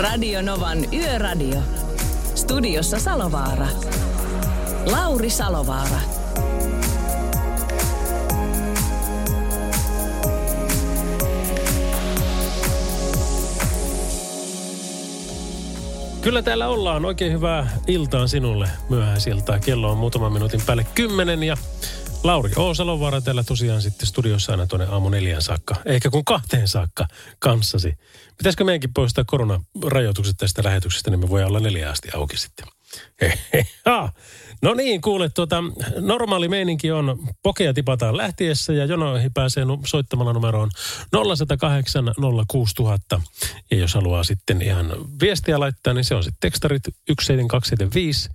[0.00, 1.60] Radio Novan Yöradio.
[2.34, 3.66] Studiossa Salovaara.
[4.90, 6.00] Lauri Salovaara.
[16.20, 17.04] Kyllä täällä ollaan.
[17.04, 19.58] Oikein hyvää iltaa sinulle myöhäisiltaa.
[19.58, 21.56] Kello on muutaman minuutin päälle kymmenen ja
[22.24, 22.74] Lauri O.
[22.74, 27.06] Salovaara täällä tosiaan sitten studiossa aina tuonne aamu neljän saakka, ehkä kun kahteen saakka
[27.38, 27.94] kanssasi.
[28.38, 32.66] Pitäisikö meidänkin poistaa koronarajoitukset tästä lähetyksestä, niin me voidaan olla neljä asti auki sitten.
[34.62, 35.64] No niin, kuule, tuota,
[36.00, 40.70] normaali meininki on pokea tipataan lähtiessä ja jonoihin pääsee soittamalla numeroon
[41.12, 42.04] 0108
[42.48, 43.20] 06000.
[43.70, 48.30] Ja jos haluaa sitten ihan viestiä laittaa, niin se on sitten tekstarit 17275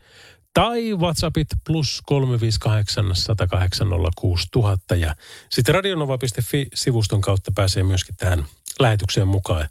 [0.56, 4.96] tai WhatsAppit plus 358 108 06000.
[4.96, 5.16] Ja
[5.50, 8.46] sitten radionova.fi-sivuston kautta pääsee myöskin tähän
[8.80, 9.70] lähetykseen mukaan.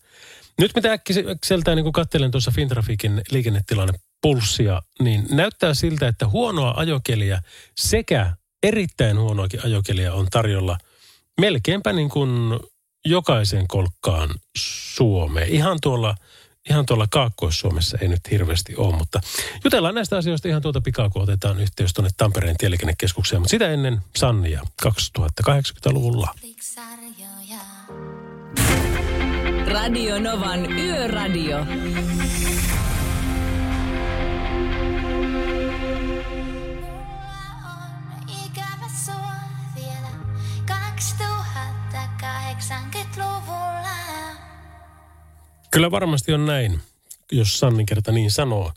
[0.59, 7.43] Nyt mitä äkkiseltään niin katselen tuossa Fintrafikin liikennetilanne pulssia, niin näyttää siltä, että huonoa ajokeliä
[7.77, 8.33] sekä
[8.63, 10.79] erittäin huonoakin ajokeliä on tarjolla
[11.41, 12.61] melkeinpä niin kuin
[13.05, 14.31] jokaisen kolkkaan
[14.95, 15.49] Suomeen.
[15.49, 16.15] Ihan tuolla,
[16.71, 19.21] ihan tuolla Kaakkois-Suomessa ei nyt hirveästi ole, mutta
[19.65, 23.43] jutellaan näistä asioista ihan tuota pikaa, kun otetaan yhteys tuonne Tampereen tieliikennekeskukseen.
[23.43, 26.35] Mutta sitä ennen Sannia 2080-luvulla.
[29.73, 31.67] Radio Novan Yöradio.
[38.47, 39.35] Ikävä sua
[39.77, 40.09] vielä
[40.67, 43.04] 2080-luvulla.
[45.75, 46.81] Kyllä varmasti on näin,
[47.33, 48.73] jos Sanni kerta niin sanoo.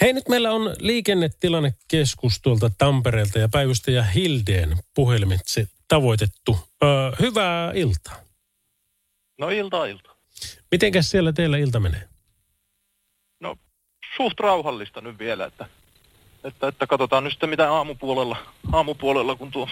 [0.00, 6.58] Hei, nyt meillä on liikennetilannekeskus tuolta Tampereelta ja päivystäjä Hildeen puhelimitse tavoitettu.
[6.84, 6.88] Öö,
[7.20, 8.16] hyvää iltaa.
[9.38, 10.10] No ilta ilta.
[10.70, 12.08] Mitenkäs siellä teillä ilta menee?
[13.40, 13.56] No
[14.16, 15.66] suht rauhallista nyt vielä, että,
[16.44, 18.36] että, että katsotaan nyt sitten mitä aamupuolella,
[18.72, 19.68] aamupuolella kun tuo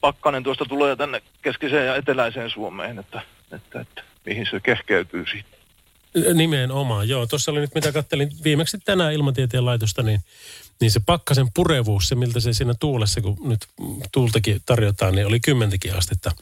[0.00, 3.22] pakkanen tuosta tulee tänne keskiseen ja eteläiseen Suomeen, että,
[3.52, 5.51] että, että mihin se kehkeytyy siitä.
[6.34, 7.26] Nimenomaan, joo.
[7.26, 10.20] Tuossa oli nyt, mitä kattelin viimeksi tänään ilmatieteen laitosta, niin,
[10.80, 13.66] niin se pakkasen purevuus, se miltä se siinä tuulessa, kun nyt
[14.12, 16.32] tuultakin tarjotaan, niin oli kymmentäkin astetta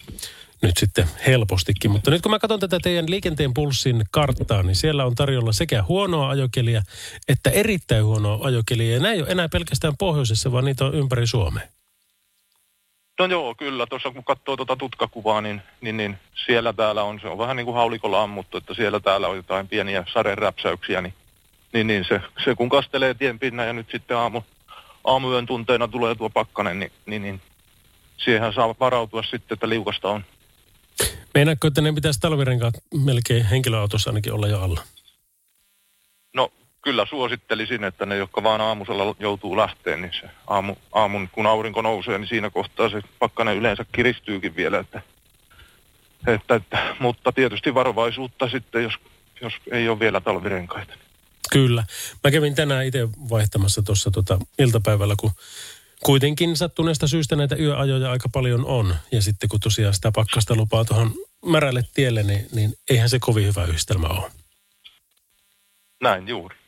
[0.62, 1.90] nyt sitten helpostikin.
[1.90, 5.84] Mutta nyt kun mä katson tätä teidän liikenteen pulssin karttaa, niin siellä on tarjolla sekä
[5.88, 6.82] huonoa ajokeliä
[7.28, 8.94] että erittäin huonoa ajokeliä.
[8.94, 11.68] Ja nämä ei ole enää pelkästään pohjoisessa, vaan niitä on ympäri Suomea.
[13.20, 13.86] No joo, kyllä.
[13.86, 17.64] Tuossa kun katsoo tuota tutkakuvaa, niin, niin, niin siellä täällä on, se on vähän niin
[17.64, 21.14] kuin haulikolla ammuttu, että siellä täällä on jotain pieniä saderäpsäyksiä, niin,
[21.72, 24.42] niin, niin se, se, kun kastelee tien pinnan ja nyt sitten aamu,
[25.04, 27.40] aamuyön tunteina tulee tuo pakkanen, niin, niin, niin
[28.16, 30.24] siihen saa varautua sitten, että liukasta on.
[31.34, 34.80] Meinaatko, että ne pitäisi talvirenkaat melkein henkilöautossa ainakin olla jo alla?
[36.34, 41.46] No kyllä suosittelisin, että ne, jotka vaan aamusella joutuu lähteen, niin se aamu, aamun, kun
[41.46, 44.78] aurinko nousee, niin siinä kohtaa se pakkanen yleensä kiristyykin vielä.
[44.78, 45.02] Että,
[46.26, 48.94] että, että, mutta tietysti varovaisuutta sitten, jos,
[49.40, 50.94] jos ei ole vielä talvirenkaita.
[51.52, 51.84] Kyllä.
[52.24, 55.30] Mä kävin tänään itse vaihtamassa tuossa tota iltapäivällä, kun
[56.04, 58.94] kuitenkin sattuneesta syystä näitä yöajoja aika paljon on.
[59.12, 61.14] Ja sitten kun tosiaan sitä pakkasta lupaa tuohon
[61.46, 64.30] märälle tielle, niin, niin eihän se kovin hyvä yhdistelmä ole.
[66.02, 66.59] Näin juuri.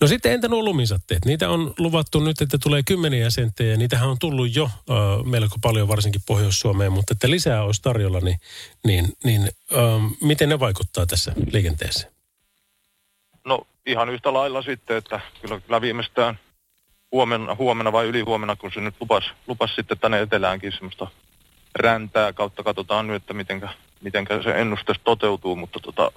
[0.00, 1.24] No sitten entä nuo lumisatteet?
[1.24, 3.76] Niitä on luvattu nyt, että tulee kymmeniä senttejä.
[3.76, 4.92] Niitähän on tullut jo ö,
[5.24, 8.38] melko paljon, varsinkin Pohjois-Suomeen, mutta että lisää olisi tarjolla, niin,
[8.84, 9.76] niin, niin ö,
[10.20, 12.12] miten ne vaikuttaa tässä liikenteeseen?
[13.44, 16.38] No ihan yhtä lailla sitten, että kyllä, kyllä viimeistään
[17.12, 21.06] huomenna, huomenna vai ylihuomenna, kun se nyt lupas, lupas sitten tänne eteläänkin semmoista
[21.74, 23.68] räntää kautta katsotaan nyt, että mitenkä,
[24.00, 26.12] mitenkä se ennuste toteutuu, mutta tota,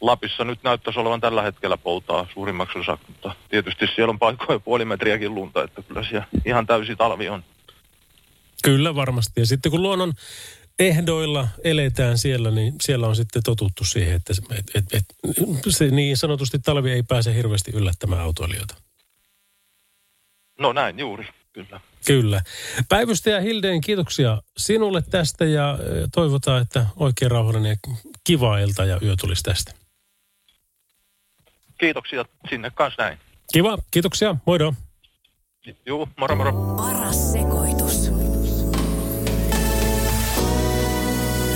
[0.00, 4.84] Lapissa nyt näyttäisi olevan tällä hetkellä poutaa suurimmaksi osaksi, mutta tietysti siellä on paikkoja puoli
[4.84, 7.44] metriäkin lunta, että kyllä siellä ihan täysi talvi on.
[8.64, 9.40] Kyllä varmasti.
[9.40, 10.12] Ja sitten kun luonnon
[10.78, 15.04] ehdoilla eletään siellä, niin siellä on sitten totuttu siihen, että se, et, et, et,
[15.68, 18.74] se niin sanotusti talvi ei pääse hirveästi yllättämään autoilijoita.
[20.58, 21.80] No näin juuri, kyllä.
[22.06, 22.42] Kyllä.
[22.88, 27.94] Päivystäjä Hildeen, kiitoksia sinulle tästä ja eh, toivotaan, että oikein rauhallinen ja
[28.24, 29.79] kiva ilta ja yö tulisi tästä.
[31.80, 33.18] Kiitoksia sinne kanssa näin.
[33.52, 34.74] Kiva, kiitoksia, moido.
[35.86, 36.52] Juu, moro moro.
[36.76, 38.12] Paras sekoitus.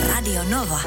[0.09, 0.81] Radio Nova.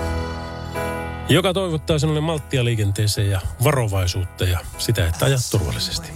[1.30, 6.12] Joka toivottaa sinulle malttia liikenteeseen ja varovaisuutta ja sitä, että ajat turvallisesti.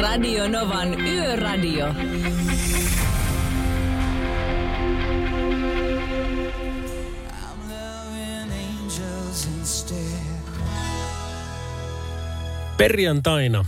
[0.00, 1.86] Radio Novan Yöradio.
[12.76, 13.64] Perjantaina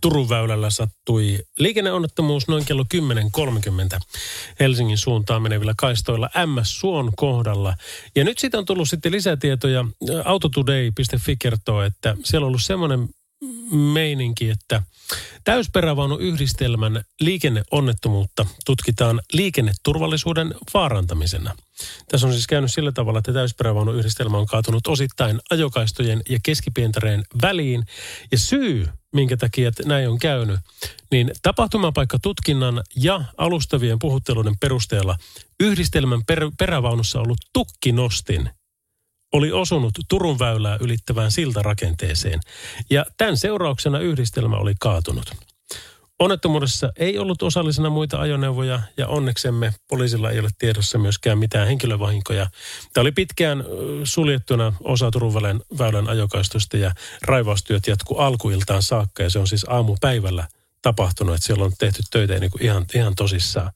[0.00, 4.00] Turun väylällä sattui liikenneonnettomuus noin kello 10.30
[4.60, 7.74] Helsingin suuntaan menevillä kaistoilla MS Suon kohdalla.
[8.16, 9.84] Ja nyt siitä on tullut sitten lisätietoja.
[10.24, 13.08] Autotoday.fi kertoo, että siellä on ollut semmoinen
[13.70, 14.82] meininki, että
[15.44, 21.56] täysperävaunu yhdistelmän liikenneonnettomuutta tutkitaan liikenneturvallisuuden vaarantamisena.
[22.08, 27.24] Tässä on siis käynyt sillä tavalla, että täysperävaunu yhdistelmä on kaatunut osittain ajokaistojen ja keskipientareen
[27.42, 27.84] väliin.
[28.32, 30.60] Ja syy, minkä takia näin on käynyt,
[31.10, 35.16] niin tapahtumapaikkatutkinnan ja alustavien puhutteluiden perusteella
[35.60, 38.50] yhdistelmän per- perävaunussa ollut tukkinostin
[39.32, 42.40] oli osunut Turun väylää ylittävään siltarakenteeseen
[42.90, 45.32] ja tämän seurauksena yhdistelmä oli kaatunut.
[46.18, 52.50] Onnettomuudessa ei ollut osallisena muita ajoneuvoja ja onneksemme poliisilla ei ole tiedossa myöskään mitään henkilövahinkoja.
[52.92, 53.64] Tämä oli pitkään
[54.04, 55.34] suljettuna osa Turun
[55.78, 56.92] väylän ajokaistosta ja
[57.22, 60.48] raivaustyöt jatku alkuiltaan saakka ja se on siis aamupäivällä
[60.82, 63.72] tapahtunut, että siellä on tehty töitä niin kuin ihan, ihan tosissaan.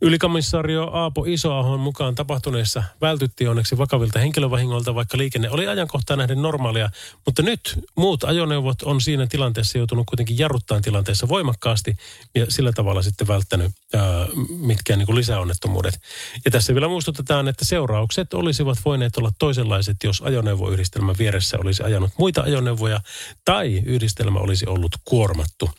[0.00, 6.90] Ylikomissaario Aapo Isoahon mukaan tapahtuneessa vältyttiin onneksi vakavilta henkilövahingoilta, vaikka liikenne oli ajankohtaan nähden normaalia.
[7.26, 11.96] Mutta nyt muut ajoneuvot on siinä tilanteessa joutunut kuitenkin jarruttaan tilanteessa voimakkaasti
[12.34, 16.00] ja sillä tavalla sitten välttänyt ää, mitkään niin lisäonnettomuudet.
[16.44, 22.10] Ja tässä vielä muistutetaan, että seuraukset olisivat voineet olla toisenlaiset, jos ajoneuvoyhdistelmä vieressä olisi ajanut
[22.18, 23.00] muita ajoneuvoja
[23.44, 25.70] tai yhdistelmä olisi ollut kuormattu.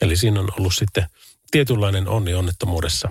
[0.00, 1.06] Eli siinä on ollut sitten
[1.50, 3.08] tietynlainen onni onnettomuudessa.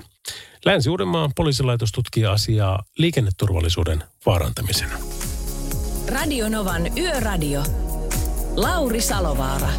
[0.65, 4.98] Länsi-Uudenmaan poliisilaitos tutkii asiaa liikenneturvallisuuden vaarantamisena.
[6.07, 7.63] Radionovan Yöradio.
[8.56, 9.69] Lauri Salovaara.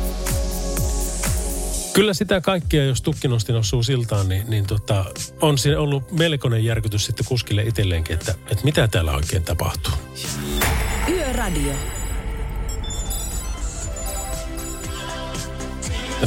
[1.92, 5.04] Kyllä sitä kaikkia, jos tukkinostin osuu siltaan, niin, niin tota,
[5.40, 9.92] on siinä ollut melkoinen järkytys sitten kuskille itselleenkin, että, että mitä täällä oikein tapahtuu.
[11.08, 11.72] Yöradio.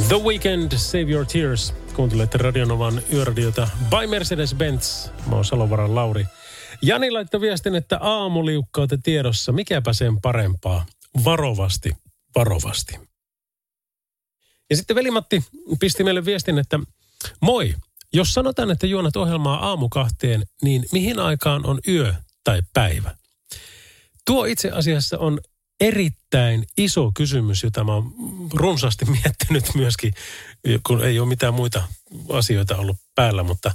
[0.08, 1.74] The Weekend, Save Your Tears.
[1.96, 5.10] Kuuntelette Radionovan yöradiota by Mercedes-Benz.
[5.26, 6.26] Mä oon Salovaran Lauri.
[6.82, 9.52] Jani laittoi viestin, että aamuliukkaute tiedossa.
[9.52, 10.86] Mikäpä sen parempaa.
[11.24, 11.96] Varovasti,
[12.34, 13.00] varovasti.
[14.70, 15.44] Ja sitten velimatti
[15.80, 16.80] pisti meille viestin, että
[17.40, 17.74] moi,
[18.12, 23.16] jos sanotaan, että juonat ohjelmaa aamukahteen, niin mihin aikaan on yö tai päivä?
[24.26, 25.40] Tuo itse asiassa on
[25.82, 28.12] erittäin iso kysymys, jota mä oon
[28.54, 30.14] runsaasti miettinyt myöskin,
[30.86, 31.82] kun ei ole mitään muita
[32.32, 33.42] asioita ollut päällä.
[33.42, 33.74] Mutta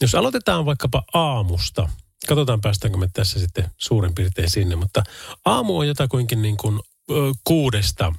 [0.00, 1.88] jos aloitetaan vaikkapa aamusta,
[2.28, 5.02] katsotaan päästäänkö me tässä sitten suurin piirtein sinne, mutta
[5.44, 6.80] aamu on jotakuinkin niin kuin
[7.44, 8.12] kuudesta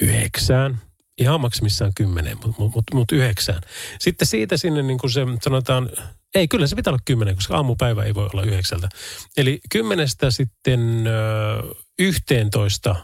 [0.00, 0.80] yhdeksään,
[1.18, 3.62] ihan maksimissaan kymmeneen, mutta mut, mut, mut yhdeksään.
[4.00, 5.90] Sitten siitä sinne niin kuin se sanotaan
[6.34, 8.88] ei, kyllä se pitää olla kymmenen, koska aamupäivä ei voi olla yhdeksältä.
[9.36, 12.96] Eli kymmenestä sitten ö, yhteentoista,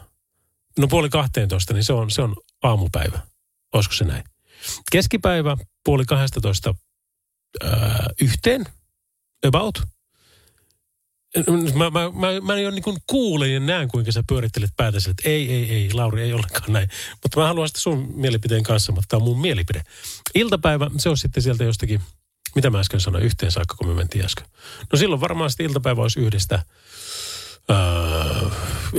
[0.79, 3.19] no puoli kahteentoista, niin se on, se on aamupäivä.
[3.73, 4.23] Olisiko se näin?
[4.91, 6.75] Keskipäivä puoli kahdestatoista
[7.63, 7.67] ö,
[8.21, 8.65] yhteen,
[9.47, 9.92] about.
[11.73, 15.53] Mä, mä, mä, mä jo niin kuulen ja näen, kuinka sä pyörittelet päätäsi, että ei,
[15.53, 16.89] ei, ei, Lauri, ei ollenkaan näin.
[17.23, 19.83] Mutta mä haluan sitten sun mielipiteen kanssa, mutta tämä on mun mielipide.
[20.35, 22.01] Iltapäivä, se on sitten sieltä jostakin
[22.55, 24.45] mitä mä äsken sanoin, yhteen saakka, kun me mentiin äsken.
[24.91, 26.63] No silloin varmaan sitten iltapäivä olisi yhdestä
[27.71, 28.49] öö,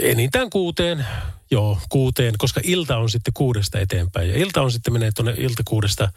[0.03, 1.07] enintään kuuteen,
[1.50, 4.31] joo, kuuteen, koska ilta on sitten kuudesta eteenpäin.
[4.31, 6.12] Ja ilta on sitten menee tuonne ilta kuudesta,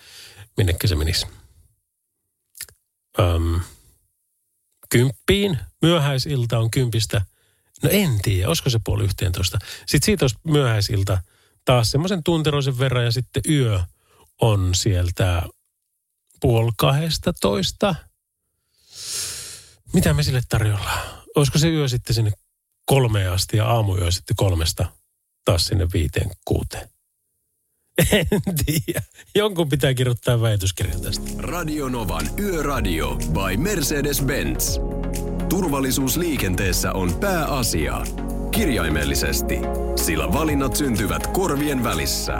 [0.57, 1.27] minnekä se menisi.
[3.19, 3.61] Öm,
[4.89, 7.21] kymppiin, myöhäisilta on kympistä.
[7.83, 9.59] No en tiedä, olisiko se puoli yhteentoista.
[9.85, 11.21] Sitten siitä olisi myöhäisilta
[11.65, 13.79] taas semmoisen tunteroisen verran ja sitten yö
[14.41, 15.43] on sieltä
[16.41, 17.95] puoli kahdesta toista.
[19.93, 20.91] Mitä me sille tarjolla?
[21.35, 22.31] Olisiko se yö sitten sinne
[22.85, 24.85] kolmeen asti ja aamuyö sitten kolmesta
[25.45, 26.89] taas sinne viiteen kuuteen?
[28.11, 29.01] En tiedä.
[29.35, 31.31] Jonkun pitää kirjoittaa väitöskirja tästä.
[31.37, 34.81] Radionovan Yöradio by Mercedes-Benz.
[35.49, 38.01] Turvallisuus liikenteessä on pääasia.
[38.51, 39.59] Kirjaimellisesti,
[39.95, 42.33] sillä valinnat syntyvät korvien välissä.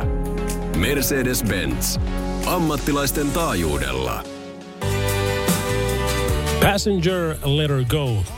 [0.78, 2.02] Mercedes-Benz.
[2.46, 4.24] Ammattilaisten taajuudella.
[6.62, 8.37] Passenger Let Her Go.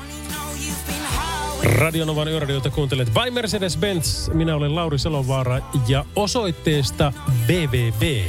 [1.63, 4.33] Radionovan yöradiota kuuntelet by Mercedes-Benz.
[4.33, 7.13] Minä olen Lauri Selovaara ja osoitteesta
[7.47, 8.23] www.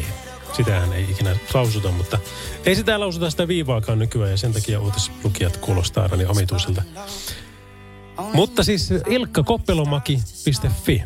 [0.52, 2.18] Sitähän ei ikinä lausuta, mutta
[2.66, 6.82] ei sitä lausuta sitä viivaakaan nykyään ja sen takia uutislukijat kuulostaa aina niin omituiselta.
[8.32, 11.02] Mutta siis ilkkakoppelomaki.fi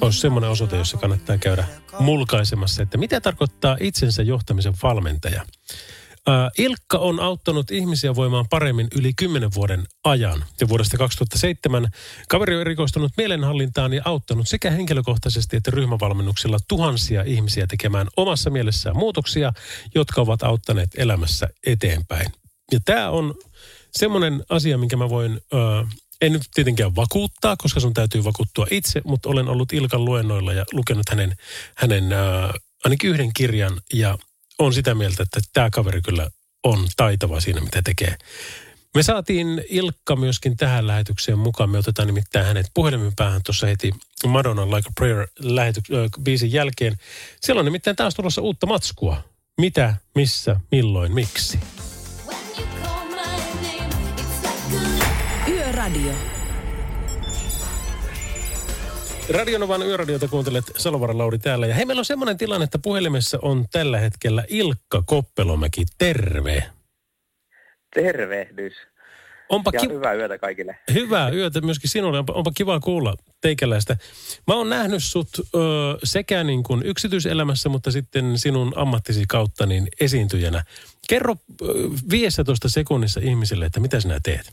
[0.00, 1.64] olisi semmoinen osoite, jossa kannattaa käydä
[1.98, 5.44] mulkaisemassa, että mitä tarkoittaa itsensä johtamisen valmentaja.
[6.58, 10.44] Ilkka on auttanut ihmisiä voimaan paremmin yli 10 vuoden ajan.
[10.60, 11.88] Ja vuodesta 2007
[12.28, 18.96] kaveri on erikoistunut mielenhallintaan ja auttanut sekä henkilökohtaisesti että ryhmävalmennuksilla tuhansia ihmisiä tekemään omassa mielessään
[18.96, 19.52] muutoksia,
[19.94, 22.32] jotka ovat auttaneet elämässä eteenpäin.
[22.72, 23.34] Ja tämä on
[23.90, 25.40] semmoinen asia, minkä mä voin...
[25.52, 25.86] Ää,
[26.20, 30.64] en nyt tietenkään vakuuttaa, koska sun täytyy vakuuttua itse, mutta olen ollut Ilkan luennoilla ja
[30.72, 31.36] lukenut hänen,
[31.74, 32.54] hänen ää,
[32.84, 34.18] ainakin yhden kirjan ja
[34.58, 36.30] on sitä mieltä, että tämä kaveri kyllä
[36.64, 38.16] on taitava siinä, mitä tekee.
[38.94, 41.70] Me saatiin Ilkka myöskin tähän lähetykseen mukaan.
[41.70, 43.92] Me otetaan nimittäin hänet puhelimen päähän tuossa heti
[44.26, 46.96] Madonna Like a Prayer äh, biisin jälkeen.
[47.40, 49.22] Siellä on nimittäin taas tulossa uutta matskua.
[49.58, 51.60] Mitä, missä, milloin, miksi.
[52.26, 53.16] Name,
[55.46, 56.37] like Yöradio.
[59.28, 61.66] Radionovan yöradiota kuuntelet Salovaran Lauri täällä.
[61.66, 65.84] Ja hei, meillä on semmoinen tilanne, että puhelimessa on tällä hetkellä Ilkka Koppelomäki.
[65.98, 66.64] Terve.
[67.94, 68.72] Tervehdys.
[69.48, 70.78] Onpa Ja ki- hyvää yötä kaikille.
[70.94, 72.18] Hyvää yötä myöskin sinulle.
[72.18, 73.96] Onpa, onpa kiva kuulla teikäläistä.
[74.46, 75.58] Mä oon nähnyt sut ö,
[76.04, 80.64] sekä niin kuin yksityiselämässä, mutta sitten sinun ammattisi kautta niin esiintyjänä.
[81.08, 81.64] Kerro ö,
[82.10, 84.52] 15 sekunnissa ihmisille, että mitä sinä teet.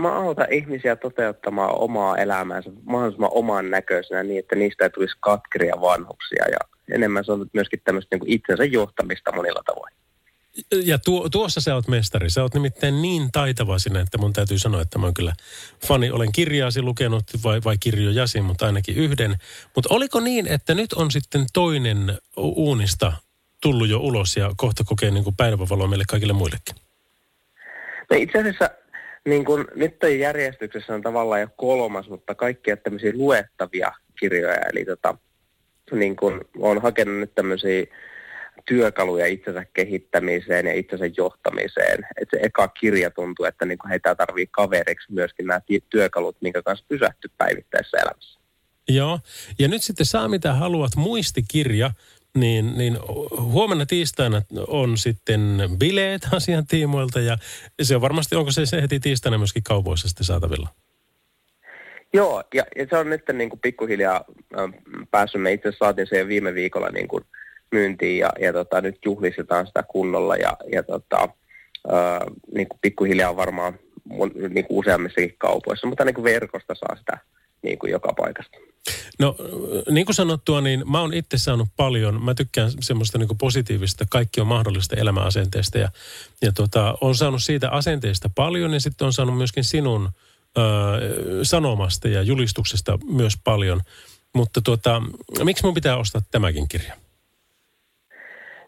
[0.00, 5.74] Mä autan ihmisiä toteuttamaan omaa elämäänsä mahdollisimman oman näköisenä niin, että niistä ei tulisi katkeria
[5.80, 6.44] vanhuksia.
[6.50, 6.58] Ja
[6.94, 9.92] enemmän se on myöskin tämmöistä niin itsensä johtamista monilla tavoin.
[10.84, 12.30] Ja tuo, tuossa sä oot mestari.
[12.30, 15.32] Sä oot nimittäin niin taitava sinne, että mun täytyy sanoa, että mä oon kyllä
[15.86, 16.10] fani.
[16.10, 19.36] Olen kirjaasi lukenut vai, vai kirjojasi, mutta ainakin yhden.
[19.74, 23.12] Mutta oliko niin, että nyt on sitten toinen uunista
[23.62, 26.74] tullut jo ulos ja kohta kokee niin kuin päivävaloa meille kaikille muillekin?
[28.10, 28.70] No itse asiassa
[29.26, 34.60] niin kun, nyt toi järjestyksessä on tavallaan jo kolmas, mutta kaikkia tämmöisiä luettavia kirjoja.
[34.72, 35.18] Eli tota,
[35.92, 37.86] niin kun, on hakenut nyt tämmöisiä
[38.64, 42.06] työkaluja itsensä kehittämiseen ja itsensä johtamiseen.
[42.20, 46.84] Et se eka kirja tuntuu, että niin heitä tarvii kaveriksi myöskin nämä työkalut, minkä kanssa
[46.88, 48.40] pysähtyy päivittäisessä elämässä.
[48.88, 49.20] Joo.
[49.58, 51.90] Ja nyt sitten saa mitä haluat muistikirja,
[52.36, 52.98] niin, niin
[53.40, 57.38] huomenna tiistaina on sitten bileet asian tiimoilta ja
[57.82, 60.68] se on varmasti, onko se, se heti tiistaina myöskin kaupoissa sitten saatavilla?
[62.12, 64.24] Joo, ja, ja se on nyt niin kuin pikkuhiljaa
[64.58, 64.70] ähm,
[65.10, 65.42] päässyt.
[65.42, 67.24] Me itse saatiin se viime viikolla niin kuin
[67.72, 71.22] myyntiin ja, ja tota, nyt juhlistetaan sitä kunnolla ja, ja tota,
[71.92, 72.20] äh,
[72.54, 73.78] niin kuin pikkuhiljaa varmaan
[74.48, 77.18] niin kuin useammissakin kaupoissa, mutta niin kuin verkosta saa sitä
[77.62, 78.58] niin kuin joka paikasta.
[79.18, 79.36] No
[79.90, 84.04] niin kuin sanottua, niin mä oon itse saanut paljon, mä tykkään semmoista niin kuin positiivista,
[84.10, 85.88] kaikki on mahdollista elämäasenteesta ja,
[86.42, 90.08] ja tota, on saanut siitä asenteesta paljon ja sitten on saanut myöskin sinun
[90.58, 90.60] ö,
[91.42, 93.80] sanomasta ja julistuksesta myös paljon.
[94.34, 95.02] Mutta tuota,
[95.44, 96.94] miksi mun pitää ostaa tämäkin kirja?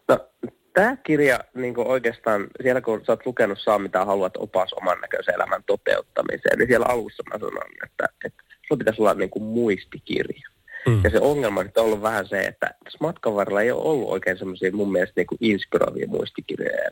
[0.07, 0.29] No,
[0.73, 5.01] tämä kirja niin kuin oikeastaan, siellä kun sä oot lukenut Saa mitä haluat opas oman
[5.01, 9.43] näköisen elämän toteuttamiseen, niin siellä alussa mä sanon, että, että sulla pitäisi olla niin kuin
[9.43, 10.49] muistikirja.
[10.87, 11.01] Mm.
[11.03, 14.37] Ja se ongelma on ollut vähän se, että tässä matkan varrella ei ole ollut oikein
[14.37, 16.91] semmoisia mun mielestä niin kuin inspiroivia muistikirjoja.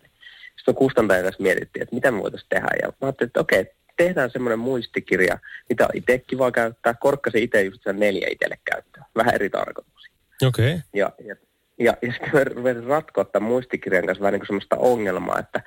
[0.56, 2.68] Sitten kustantajan kanssa mietittiin, että mitä me voitaisiin tehdä.
[2.82, 3.66] Ja mä ajattelin, että okei,
[3.98, 6.94] tehdään semmoinen muistikirja, mitä on itse kiva käyttää.
[6.94, 9.06] Korkkasin itse just sen neljä itselle käyttöön.
[9.16, 10.14] Vähän eri tarkoituksia.
[10.48, 10.74] Okei.
[10.74, 10.80] Okay.
[10.94, 11.36] Ja, ja,
[11.80, 15.62] ja, ja sitten mä rupesin ratkoa tämän muistikirjan kanssa vähän niin kuin semmoista ongelmaa, että,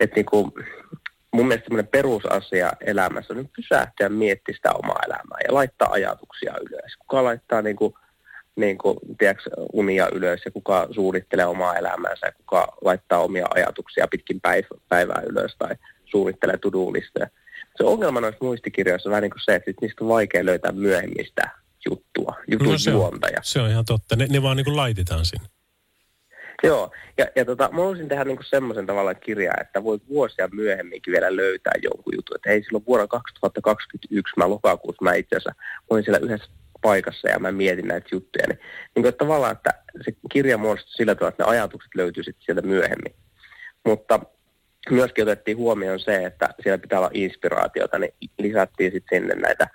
[0.00, 0.52] että niin kuin,
[1.32, 6.54] mun mielestä semmoinen perusasia elämässä on niin pysähtyä miettiä sitä omaa elämää ja laittaa ajatuksia
[6.70, 6.96] ylös.
[6.98, 7.94] Kuka laittaa niin kuin,
[8.56, 14.08] niin kuin, tiedätkö, unia ylös ja kuka suunnittelee omaa elämäänsä ja kuka laittaa omia ajatuksia
[14.08, 17.26] pitkin päiv- päivää ylös tai suunnittelee to-do-listoja.
[17.76, 21.26] Se ongelma noissa muistikirjoissa on vähän niin kuin se, että niistä on vaikea löytää myöhemmin
[21.26, 21.50] sitä
[21.90, 24.16] juttua, jutun No se on, se on ihan totta.
[24.16, 25.46] Ne, ne vaan niin kuin laitetaan sinne.
[26.62, 31.12] Joo, ja, ja tota, mä haluaisin tehdä niinku semmoisen tavallaan kirjaa, että voi vuosia myöhemminkin
[31.12, 32.36] vielä löytää jonkun jutun.
[32.36, 36.50] Että hei, silloin vuonna 2021, mä lokakuussa, mä itse asiassa olin siellä yhdessä
[36.82, 38.44] paikassa ja mä mietin näitä juttuja.
[38.48, 38.58] Niin,
[38.94, 39.70] niin kuin, tavallaan, että
[40.04, 43.14] se kirja muodostui sillä tavalla, että ne ajatukset löytyy sitten sieltä myöhemmin.
[43.84, 44.20] Mutta
[44.90, 49.68] myöskin otettiin huomioon se, että siellä pitää olla inspiraatiota, niin lisättiin sitten sinne näitä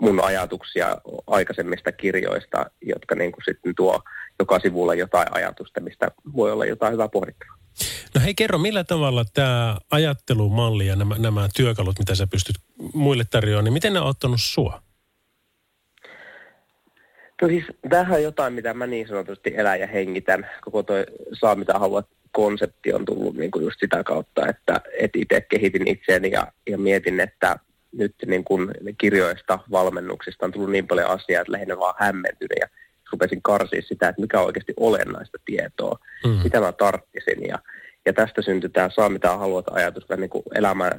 [0.00, 4.00] mun ajatuksia aikaisemmista kirjoista, jotka niin kuin sitten tuo
[4.38, 7.56] joka sivulla jotain ajatusta, mistä voi olla jotain hyvää pohdittavaa.
[8.14, 12.56] No hei kerro, millä tavalla tämä ajattelumalli ja nämä, nämä työkalut, mitä sä pystyt
[12.94, 14.82] muille tarjoamaan, niin miten ne on ottanut sua?
[17.42, 20.50] No siis tämähän on jotain, mitä mä niin sanotusti elän ja hengitän.
[20.60, 21.04] Koko toi
[21.40, 25.88] saa mitä haluat konsepti on tullut niin kuin just sitä kautta, että, että itse kehitin
[25.88, 27.58] itseäni ja, ja mietin, että
[27.92, 32.58] nyt niin kuin kirjoista, valmennuksista on tullut niin paljon asiaa, että lähinnä vaan hämmentynyt.
[32.60, 32.68] Ja
[33.12, 36.30] rupesin karsia sitä, että mikä on oikeasti olennaista tietoa, Mm.
[36.30, 37.48] mitä mä tarttisin.
[37.48, 37.58] Ja,
[38.06, 40.98] ja tästä syntyy tämä saa mitä haluat ajatus, niin kuin elämää,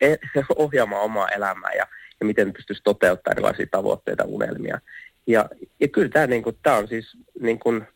[0.00, 0.16] e-
[0.56, 1.86] ohjaamaan omaa elämää ja,
[2.20, 4.80] ja miten pystyisi toteuttamaan erilaisia tavoitteita, unelmia.
[5.26, 5.48] Ja,
[5.80, 7.86] ja kyllä tämä, niin kuin, tämä on siis niin kuin,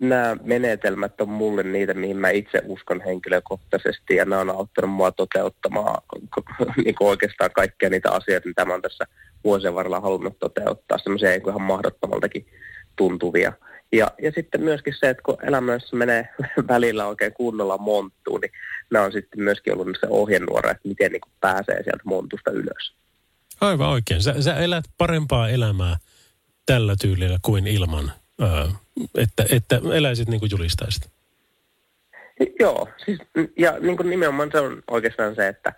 [0.00, 5.12] nämä menetelmät on mulle niitä, mihin mä itse uskon henkilökohtaisesti ja nämä on auttanut mua
[5.12, 6.02] toteuttamaan
[6.84, 9.04] niin kuin oikeastaan kaikkia niitä asioita, mitä mä oon tässä
[9.44, 12.46] vuosien varrella halunnut toteuttaa, semmoisia niin kuin ihan mahdottomaltakin
[12.96, 13.52] tuntuvia.
[13.92, 16.28] Ja, ja sitten myöskin se, että kun elämässä menee
[16.68, 18.52] välillä oikein kunnolla monttuun, niin
[18.90, 22.94] nämä on sitten myöskin ollut se ohjenuora, että miten niin kuin pääsee sieltä montusta ylös.
[23.60, 24.22] Aivan oikein.
[24.22, 25.96] Sä, sä elät parempaa elämää
[26.66, 28.68] tällä tyylillä kuin ilman, ää,
[29.14, 31.10] että, että eläisit niin kuin julistaisit.
[32.60, 33.18] Joo, siis,
[33.58, 35.72] ja niin kuin nimenomaan se on oikeastaan se, että,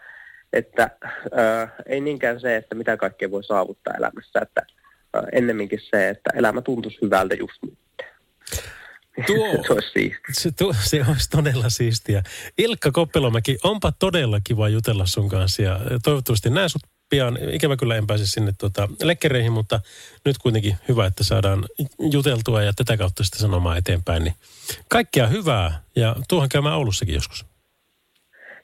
[0.53, 0.91] että
[1.33, 4.67] ää, ei niinkään se, että mitä kaikkea voi saavuttaa elämässä, että
[5.15, 7.79] ää, ennemminkin se, että elämä tuntuisi hyvältä just nyt.
[9.27, 10.17] Tuo- se olisi.
[10.33, 12.23] Se, tu, se olisi todella siistiä.
[12.59, 17.39] Ilkka Koppelomäki, onpa todella kiva jutella sun kanssa ja toivottavasti näen sut pian.
[17.53, 19.81] Ikävä kyllä en pääse sinne tota, lekkereihin, mutta
[20.25, 21.65] nyt kuitenkin hyvä, että saadaan
[22.13, 24.25] juteltua ja tätä kautta sitten sanomaan eteenpäin.
[24.25, 24.35] Niin
[24.89, 27.47] kaikkea hyvää ja tuohon käymään Oulussakin joskus.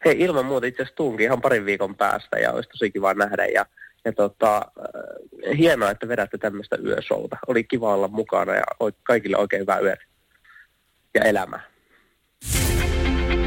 [0.04, 3.46] Hei, ilman muuta itse asiassa tuunkin ihan parin viikon päästä ja olisi tosi kiva nähdä.
[3.46, 3.66] Ja,
[4.04, 7.36] ja tota, äh, hienoa, että vedätte tämmöistä yöshowta.
[7.46, 8.64] Oli kiva olla mukana ja
[9.02, 10.04] kaikille oikein hyvää yötä
[11.14, 11.60] ja elämää.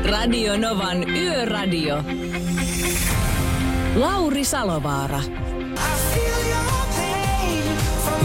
[0.09, 2.03] Radio Novan Yöradio.
[3.97, 5.19] Lauri Salovaara.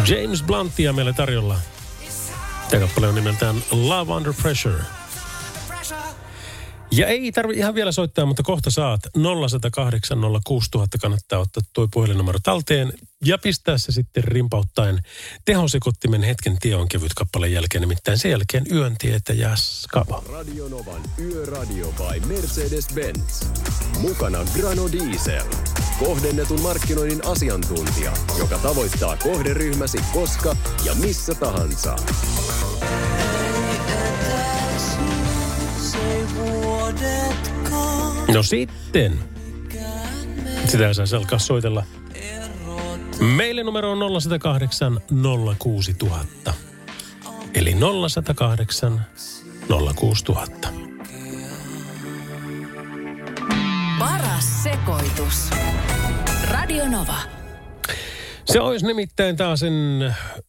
[0.09, 1.59] James Bluntia meille tarjolla.
[2.71, 4.85] Tämä kappale on nimeltään Love Under Pressure.
[6.93, 12.39] Ja ei tarvi ihan vielä soittaa, mutta kohta saat 0108 06000 kannattaa ottaa tuo puhelinnumero
[12.43, 12.93] talteen
[13.25, 14.99] ja pistää se sitten rimpauttaen
[15.45, 20.23] tehosekottimen hetken tie on kevyt kappaleen jälkeen, nimittäin sen jälkeen yön tietä ja skaba.
[20.33, 23.47] Radionovan Yöradio by Mercedes-Benz.
[23.99, 25.47] Mukana Grano Diesel.
[25.99, 31.97] Kohdennetun markkinoinnin asiantuntija, joka tavoittaa kohderyhmäsi koska ja missä tahansa.
[38.35, 39.19] No sitten.
[40.67, 41.85] Sitä ei saisi alkaa soitella.
[43.21, 45.01] Meille numero on 0108
[45.59, 46.55] 06000.
[47.55, 49.07] Eli 0108
[49.97, 50.69] 06000.
[53.99, 55.51] Paras sekoitus.
[56.51, 57.19] Radio Nova.
[58.45, 59.75] Se olisi nimittäin taas sen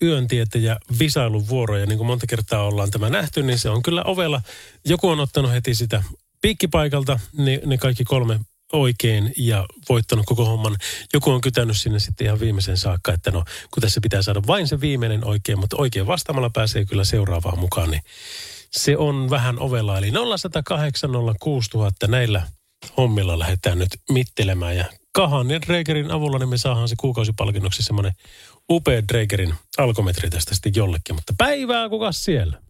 [0.02, 1.78] yön tietä ja visailun vuoro.
[1.78, 4.42] Ja niin kuin monta kertaa ollaan tämä nähty, niin se on kyllä ovella.
[4.86, 6.04] Joku on ottanut heti sitä
[6.42, 8.40] piikkipaikalta, ne, ne kaikki kolme
[8.74, 10.76] oikein ja voittanut koko homman.
[11.14, 14.68] Joku on kytänyt sinne sitten ihan viimeisen saakka, että no kun tässä pitää saada vain
[14.68, 18.02] se viimeinen oikein, mutta oikein vastaamalla pääsee kyllä seuraavaan mukaan, niin
[18.72, 19.98] se on vähän ovella.
[19.98, 22.42] Eli 0108 06000 näillä
[22.98, 28.14] hommilla lähdetään nyt mittelemään ja kahan ja Dreigerin avulla niin me saadaan se kuukausipalkinnoksi semmoinen
[28.70, 31.16] upea Dreigerin alkometri tästä sitten jollekin.
[31.16, 32.62] Mutta päivää kukas siellä?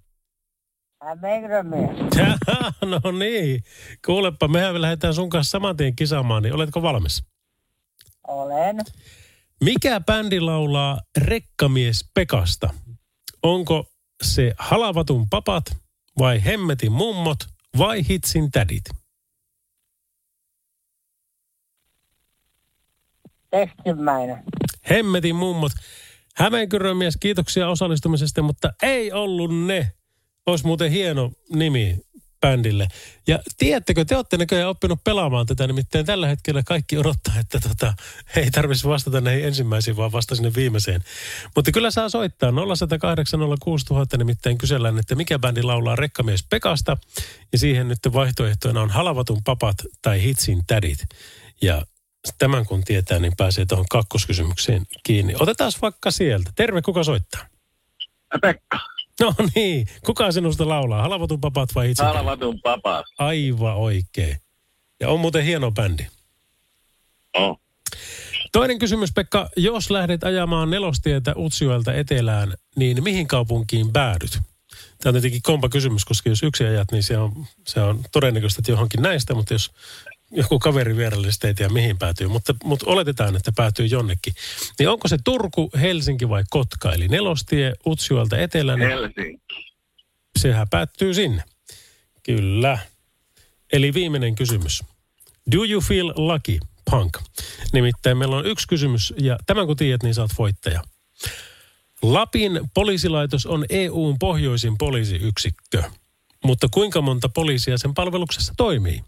[2.85, 3.63] no niin.
[4.05, 7.23] Kuulepa, mehän lähdetään sun kanssa saman tien kisaamaan, niin oletko valmis?
[8.27, 8.77] Olen.
[9.63, 12.69] Mikä bändi laulaa Rekkamies Pekasta?
[13.43, 13.85] Onko
[14.23, 15.63] se Halavatun papat
[16.19, 17.37] vai Hemmetin mummot
[17.77, 18.83] vai Hitsin tädit?
[23.53, 24.43] Ensimmäinen.
[24.89, 25.71] Hemmetin mummot.
[26.35, 29.91] Hämeenkyrön mies, kiitoksia osallistumisesta, mutta ei ollut ne.
[30.45, 31.99] Olisi muuten hieno nimi
[32.41, 32.87] bändille.
[33.27, 37.93] Ja tiedättekö, te olette näköjään oppinut pelaamaan tätä, nimittäin tällä hetkellä kaikki odottaa, että tota,
[38.35, 41.01] ei tarvitsisi vastata näihin ensimmäisiin, vaan vasta sinne viimeiseen.
[41.55, 46.97] Mutta kyllä saa soittaa 0108 06000, nimittäin kysellään, että mikä bändi laulaa Rekkamies Pekasta.
[47.51, 51.05] Ja siihen nyt vaihtoehtoina on Halavatun papat tai Hitsin tädit.
[51.61, 51.85] Ja
[52.37, 55.33] tämän kun tietää, niin pääsee tuohon kakkoskysymykseen kiinni.
[55.39, 56.51] Otetaan vaikka sieltä.
[56.55, 57.47] Terve, kuka soittaa?
[58.41, 58.79] Pekka,
[59.19, 61.01] No niin, kuka sinusta laulaa?
[61.01, 62.03] Halavatun papat vai itse?
[62.03, 63.05] Halvatun papas.
[63.17, 64.37] Aivan oikein.
[64.99, 66.05] Ja on muuten hieno bändi.
[67.33, 67.59] Oh.
[68.51, 69.49] Toinen kysymys, Pekka.
[69.57, 74.31] Jos lähdet ajamaan nelostietä Utsjoelta etelään, niin mihin kaupunkiin päädyt?
[74.31, 78.59] Tämä on tietenkin kompa kysymys, koska jos yksi ajat, niin se on, se on todennäköistä,
[78.59, 79.71] että johonkin näistä, mutta jos
[80.35, 84.33] joku kaveri vierelle, niin ei tiedä mihin päätyy, mutta, mutta oletetaan, että päätyy jonnekin.
[84.79, 86.93] Niin onko se Turku, Helsinki vai Kotka?
[86.93, 89.43] Eli nelostie Utsjoelta etelään, niin Helsinki.
[90.39, 91.43] sehän päättyy sinne.
[92.23, 92.79] Kyllä.
[93.73, 94.83] Eli viimeinen kysymys.
[95.51, 96.59] Do you feel lucky,
[96.91, 97.17] punk?
[97.73, 100.81] Nimittäin meillä on yksi kysymys, ja tämän kun tiedät, niin saat voittaja.
[102.01, 105.83] Lapin poliisilaitos on EUn pohjoisin poliisiyksikkö,
[106.43, 109.03] mutta kuinka monta poliisia sen palveluksessa toimii?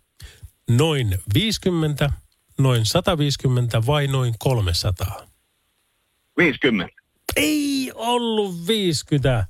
[0.70, 2.10] Noin 50,
[2.58, 5.28] noin 150 vai noin 300?
[6.38, 6.96] 50.
[7.36, 9.48] Ei ollut 50.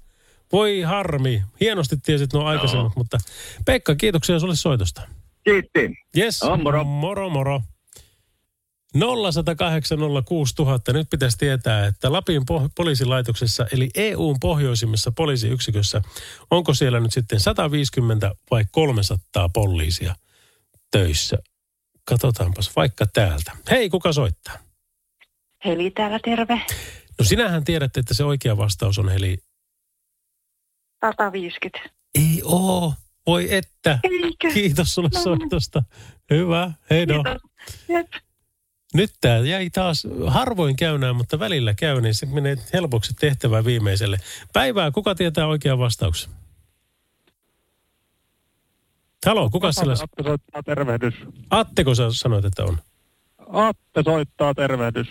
[0.52, 1.44] Voi harmi.
[1.62, 3.18] Hienosti tiesit nuo aikaisemmat, mutta
[3.66, 5.02] Pekka, kiitoksia sulle soitosta.
[5.44, 5.98] Kiitti.
[6.18, 6.42] Yes.
[6.44, 6.84] No, moro.
[6.84, 7.62] Moro, moro.
[8.94, 10.94] 0108 06000.
[10.94, 16.02] Nyt pitäisi tietää, että Lapin po- poliisilaitoksessa, eli EUn pohjoisimmassa poliisiyksikössä,
[16.52, 20.16] onko siellä nyt sitten 150 vai 300 poliisia
[21.00, 21.38] töissä?
[22.10, 23.52] Katsotaanpas vaikka täältä.
[23.72, 24.58] Hei, kuka soittaa?
[25.66, 26.62] Heli täällä terve.
[27.20, 29.38] No sinähän tiedät, että se oikea vastaus on Heli.
[31.06, 31.90] 150.
[32.16, 32.94] Ei oo.
[33.28, 34.00] Voi että.
[34.04, 34.54] Eikö?
[34.54, 35.22] Kiitos sulle No.
[35.22, 35.84] soitosta.
[36.30, 36.72] Hyvä.
[36.90, 37.24] Hei no.
[38.94, 44.18] Nyt tämä jäi taas harvoin käynään, mutta välillä käy, niin se menee helpoksi tehtävää viimeiselle.
[44.54, 46.32] Päivää, kuka tietää oikean vastauksen?
[49.26, 49.94] Halo, kuka sillä?
[49.94, 51.14] Atte soittaa tervehdys.
[51.50, 52.78] Atteko sä sanoit, että on?
[53.48, 55.08] Atte soittaa tervehdys.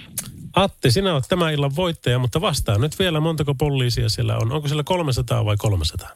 [0.57, 4.53] Atte, sinä olet tämän illan voittaja, mutta vastaa nyt vielä, montako poliisia siellä on.
[4.53, 6.09] Onko siellä 300 vai 300?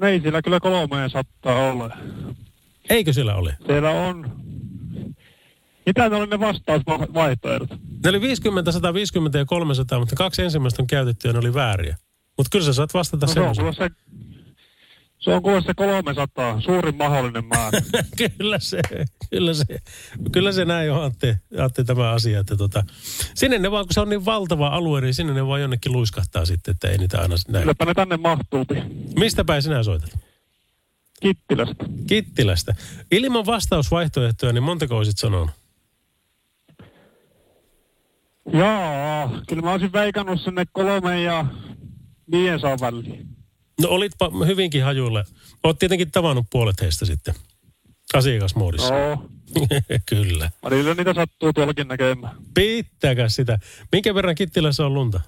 [0.00, 1.90] Ei sillä kyllä kolmeen sattaa ole.
[2.90, 3.56] Eikö siellä ole?
[3.66, 4.30] Siellä on...
[5.86, 7.70] Mitä ne oli ne vastausvaihtoehdot?
[8.04, 11.96] Ne oli 50, 150 ja 300, mutta kaksi ensimmäistä on käytetty ja ne oli vääriä.
[12.36, 13.90] Mutta kyllä sä saat vastata No, se, on se,
[15.26, 17.80] se on kuule se 300, suurin mahdollinen määrä.
[18.38, 18.80] kyllä se,
[19.30, 19.64] kyllä se,
[20.32, 22.84] kyllä se näin on Antti, Antti tämä asia, että tota,
[23.34, 26.44] sinne ne vaan, kun se on niin valtava alue, niin sinne ne vaan jonnekin luiskahtaa
[26.44, 27.62] sitten, että ei niitä aina näin.
[27.62, 28.74] Kylläpä ne tänne mahtuupi.
[29.18, 30.18] Mistä päin sinä soitat?
[31.20, 31.84] Kittilästä.
[32.06, 32.74] Kittilästä.
[33.10, 35.50] Ilman vastausvaihtoehtoja, niin montako olisit sanonut?
[38.52, 41.44] Jaa, kyllä mä olisin veikannut sinne kolme ja
[42.30, 43.35] 500 väliin.
[43.82, 45.24] No olitpa hyvinkin hajulle.
[45.64, 47.34] Oot tietenkin tavannut puolet heistä sitten
[48.14, 48.94] asiakasmuodissa.
[48.94, 49.30] Joo,
[50.08, 50.50] Kyllä.
[50.64, 52.36] välillä niitä sattuu tuollakin näkemään.
[52.54, 53.58] Pitäkää sitä.
[53.92, 55.20] Minkä verran Kittilässä on lunta?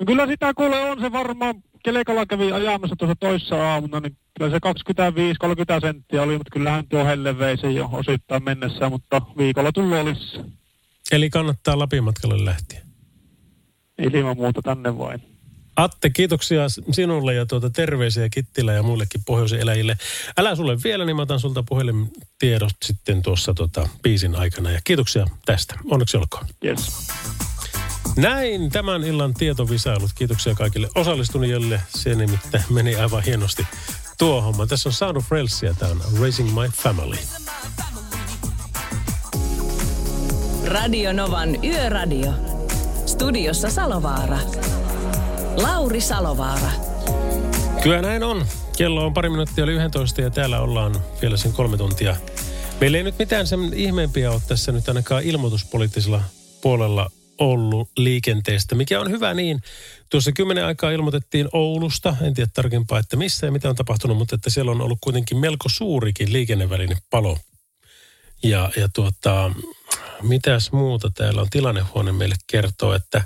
[0.00, 4.50] No kyllä sitä kuule on se varmaan, kelekalla kävi ajamassa tuossa toissa aamuna, niin kyllä
[4.50, 4.58] se
[5.76, 9.98] 25-30 senttiä oli, mutta kyllähän tuo helle vei sen jo osittain mennessä, mutta viikolla tullut
[9.98, 10.40] olisi
[11.12, 12.80] Eli kannattaa Lapin matkalle lähteä.
[13.98, 15.35] ilman muuta tänne vain.
[15.76, 16.62] Atte, kiitoksia
[16.92, 19.98] sinulle ja tuota terveisiä Kittilä ja muillekin pohjoisen eläjille.
[20.38, 24.70] Älä sulle vielä, niin mä otan sulta puhelintiedot sitten tuossa tota, biisin aikana.
[24.70, 25.74] Ja kiitoksia tästä.
[25.90, 26.46] Onneksi olkoon.
[26.64, 27.08] Yes.
[28.16, 30.10] Näin tämän illan tietovisailut.
[30.14, 31.80] Kiitoksia kaikille osallistunijoille.
[31.88, 33.66] Se nimittäin meni aivan hienosti
[34.18, 34.66] tuo homma.
[34.66, 37.16] Tässä on Sound of Rails ja tämä on Raising My Family.
[40.66, 42.32] Radio Novan Yöradio.
[43.06, 44.38] Studiossa Salovaara.
[45.56, 46.70] Lauri Salovaara.
[47.82, 48.46] Kyllä näin on.
[48.76, 52.16] Kello on pari minuuttia yli 11 ja täällä ollaan vielä sen kolme tuntia.
[52.80, 56.22] Meillä ei nyt mitään sen ihmeempiä ole tässä nyt ainakaan ilmoituspoliittisella
[56.62, 59.60] puolella ollut liikenteestä, mikä on hyvä niin.
[60.10, 64.34] Tuossa kymmenen aikaa ilmoitettiin Oulusta, en tiedä tarkempaa, että missä ja mitä on tapahtunut, mutta
[64.34, 67.38] että siellä on ollut kuitenkin melko suurikin liikennevälinen palo.
[68.42, 69.50] Ja, ja tuota,
[70.22, 73.24] mitäs muuta täällä on tilannehuone meille kertoo, että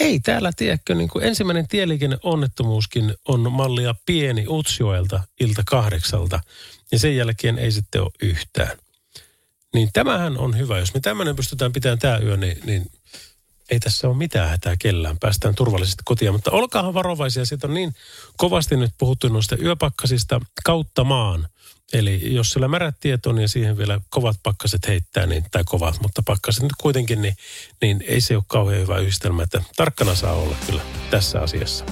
[0.00, 6.40] ei täällä, tiedätkö, niin kuin ensimmäinen tieliikenneonnettomuuskin on mallia pieni Utsjoelta ilta kahdeksalta,
[6.92, 8.78] ja sen jälkeen ei sitten ole yhtään.
[9.74, 10.78] Niin tämähän on hyvä.
[10.78, 12.90] Jos me tämmöinen pystytään pitämään tämä yö, niin, niin
[13.70, 15.18] ei tässä ole mitään hätää kellään.
[15.18, 16.32] Päästään turvallisesti kotiin.
[16.32, 17.44] Mutta olkaahan varovaisia.
[17.44, 17.94] Siitä on niin
[18.36, 21.48] kovasti nyt puhuttu noista yöpakkasista kautta maan.
[21.92, 26.00] Eli jos sillä märät tiet on ja siihen vielä kovat pakkaset heittää, niin, tai kovat,
[26.02, 27.36] mutta pakkaset nyt kuitenkin, niin,
[27.82, 29.42] niin ei se ole kauhean hyvä yhdistelmä.
[29.42, 31.84] Että tarkkana saa olla kyllä tässä asiassa.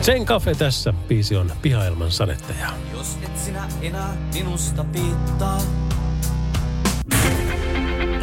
[0.00, 0.92] Sen kafe tässä.
[0.92, 2.72] Biisi on Pihailman sanettaja.
[2.92, 5.62] Jos et sinä enää minusta piittaa,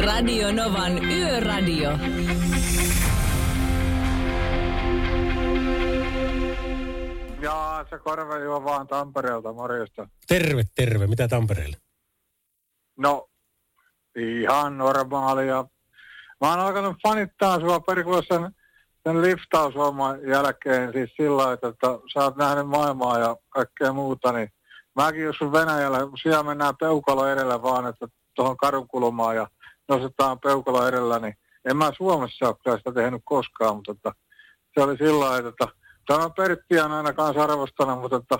[0.00, 1.98] Radio Novan Yöradio.
[7.40, 10.08] Jaa, se korve juo vaan Tampereelta, morjesta.
[10.28, 11.06] Terve, terve.
[11.06, 11.76] Mitä Tampereelle?
[12.98, 13.28] No,
[14.16, 15.64] ihan normaalia.
[16.40, 18.50] Mä oon alkanut fanittaa sua perkulle sen,
[19.04, 24.48] sen liftaushomman jälkeen siis sillä lailla, että sä oot nähnyt maailmaa ja kaikkea muuta, niin
[24.94, 29.46] mäkin jos sun Venäjällä, siellä mennään peukalo edellä vaan, että tuohon karunkulmaan ja
[29.88, 34.12] nostetaan peukalo edellä, niin en mä Suomessa ole kyllä sitä tehnyt koskaan, mutta että,
[34.74, 35.68] se oli sillä lailla, että
[36.06, 38.38] tämä Pertti on aina kanssa arvostanut, mutta että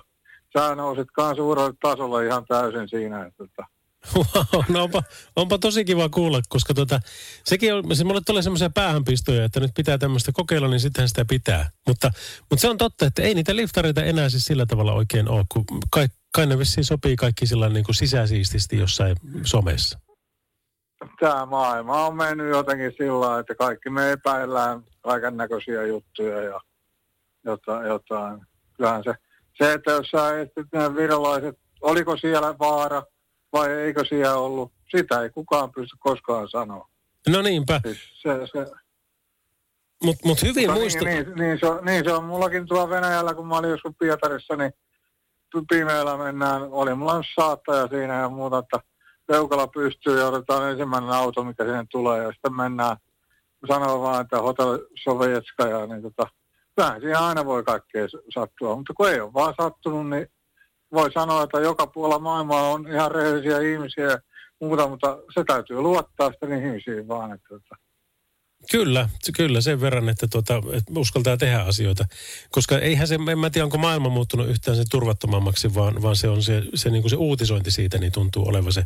[0.59, 3.77] sä nousit kanssa uudelle tasolle ihan täysin siinä, että, että
[4.15, 5.03] Wow, no onpa,
[5.37, 7.01] onpa tosi kiva kuulla, koska tota,
[7.45, 11.25] sekin on, se mulle tulee semmoisia päähänpistoja, että nyt pitää tämmöistä kokeilla, niin sittenhän sitä
[11.25, 11.71] pitää.
[11.87, 12.11] Mutta,
[12.51, 15.65] mutta se on totta, että ei niitä liftareita enää siis sillä tavalla oikein ole, kun
[15.91, 19.99] kai, kai ne vissiin sopii kaikki sillä niin kuin sisäsiististi jossain somessa.
[21.21, 26.61] Tämä maailma on mennyt jotenkin sillä että kaikki me epäillään kaiken näköisiä juttuja ja
[27.47, 27.87] jotain.
[27.87, 28.47] jotain.
[28.77, 29.15] Kyllähän se,
[29.59, 33.03] se, että jos sä estit ne virolaiset, oliko siellä vaara
[33.53, 36.89] vai eikö siellä ollut, sitä ei kukaan pysty koskaan sanoa.
[37.29, 38.73] No niinpä, Siis se, se,
[40.03, 41.05] mutta mut hyvin Mutta muista...
[41.05, 43.93] Niin, niin, niin, se on, niin se on mullakin tuolla Venäjällä, kun mä olin joskus
[43.99, 44.73] Pietarissa, niin
[45.69, 48.81] pimeällä mennään, oli mulla saattaja siinä ja muuta, että
[49.27, 52.97] peukala pystyy ja otetaan ensimmäinen auto, mikä sinne tulee ja sitten mennään,
[53.69, 56.27] sanoo vaan, että Hotel Sovetskaja, niin tota,
[56.77, 60.27] kyllähän siihen aina voi kaikkea sattua, mutta kun ei ole vaan sattunut, niin
[60.93, 64.19] voi sanoa, että joka puolella maailmaa on ihan rehellisiä ihmisiä ja
[64.61, 67.77] muuta, mutta se täytyy luottaa sitten niihin ihmisiin vaan, että tota,
[68.71, 72.05] Kyllä, kyllä sen verran, että, tuota, että uskaltaa tehdä asioita.
[72.51, 76.29] Koska eihän se, en mä tiedä, onko maailma muuttunut yhtään sen turvattomammaksi, vaan, vaan se
[76.29, 78.85] on se, se, niin kuin se uutisointi siitä, niin tuntuu olevan se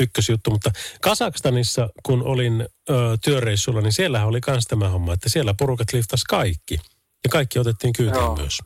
[0.00, 0.50] ykkösjuttu.
[0.50, 0.70] Mutta
[1.00, 2.94] Kasakstanissa, kun olin ö,
[3.24, 6.78] työreissulla, niin siellähän oli myös tämä homma, että siellä porukat liftas kaikki.
[7.24, 8.36] Ja kaikki otettiin kyytiin Joo.
[8.36, 8.58] myös.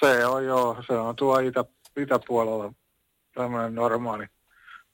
[0.00, 1.64] Se on joo, se on tuo itä,
[1.96, 2.72] itäpuolella
[3.34, 4.26] tämmöinen normaali,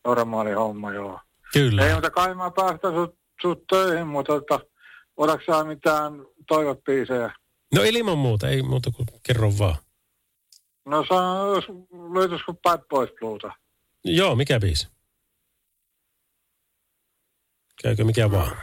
[0.05, 1.21] normaali homma joo.
[1.53, 1.87] Kyllä.
[1.87, 4.61] Ei, mutta kai mä päästän sut, sut töihin, mutta tota,
[5.17, 6.13] otatko mitään
[6.49, 7.33] toivepiisejä?
[7.75, 9.77] No ilman muuta, ei muuta kuin kerro vaan.
[10.85, 11.65] No sano, jos
[12.15, 13.53] löytyisikö Bad Boys Bluuta?
[14.05, 14.89] Joo, mikä biisi?
[17.83, 18.57] Käykö mikä vaan?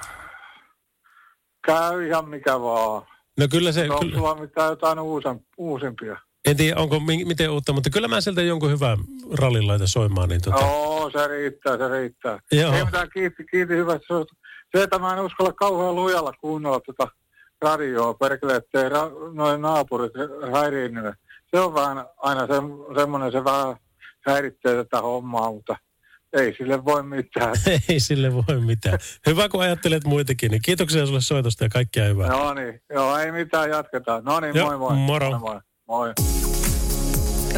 [1.65, 3.12] Käy ihan mikä vaan.
[3.39, 6.17] No kyllä se, Onko kyllä, sulla mitään jotain uusen, uusimpia?
[6.45, 8.97] en tiedä onko mi- miten uutta, mutta kyllä mä sieltä jonkun hyvän
[9.39, 12.39] rallin laitan soimaan, niin tota, Joo, se riittää, se riittää.
[12.51, 12.73] Joo.
[12.73, 14.05] Ei mitään, kiitti, kiitti hyvästä.
[14.77, 17.11] Se, että mä en uskalla kauhean lujalla kuunnella tätä
[17.61, 20.11] radioa, perkele, ettei ra- noin naapurit
[20.53, 21.13] häiriinny.
[21.55, 22.53] Se on vähän aina se,
[22.99, 23.75] semmoinen, se vähän
[24.25, 25.75] häiritsee tätä hommaa, mutta
[26.33, 27.53] ei sille voi mitään.
[27.89, 28.99] ei sille voi mitään.
[29.27, 32.27] Hyvä, kun ajattelet muitakin, niin kiitoksia sulle soitosta ja kaikkea hyvää.
[32.27, 34.23] No niin, joo, ei mitään, jatketaan.
[34.23, 34.95] No niin, moi moi.
[34.95, 35.29] moro.
[35.29, 35.59] Moi moi.
[35.87, 36.13] moi.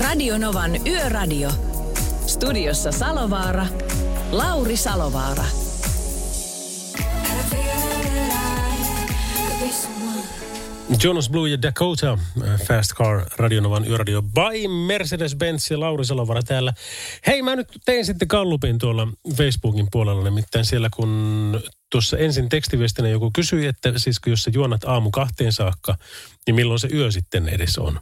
[0.03, 1.49] Radio Novan Yöradio.
[2.27, 3.65] Studiossa Salovaara.
[4.31, 5.64] Lauri Salovaara.
[11.03, 12.17] Jonas Blue ja Dakota,
[12.47, 16.73] äh, Fast Car, Radionovan yöradio by Mercedes-Benz ja Lauri Salovara täällä.
[17.27, 23.09] Hei, mä nyt tein sitten kallupin tuolla Facebookin puolella, nimittäin siellä kun tuossa ensin tekstiviestinä
[23.09, 25.97] joku kysyi, että siis jos sä juonat aamu kahteen saakka,
[26.47, 27.99] niin milloin se yö sitten edes on.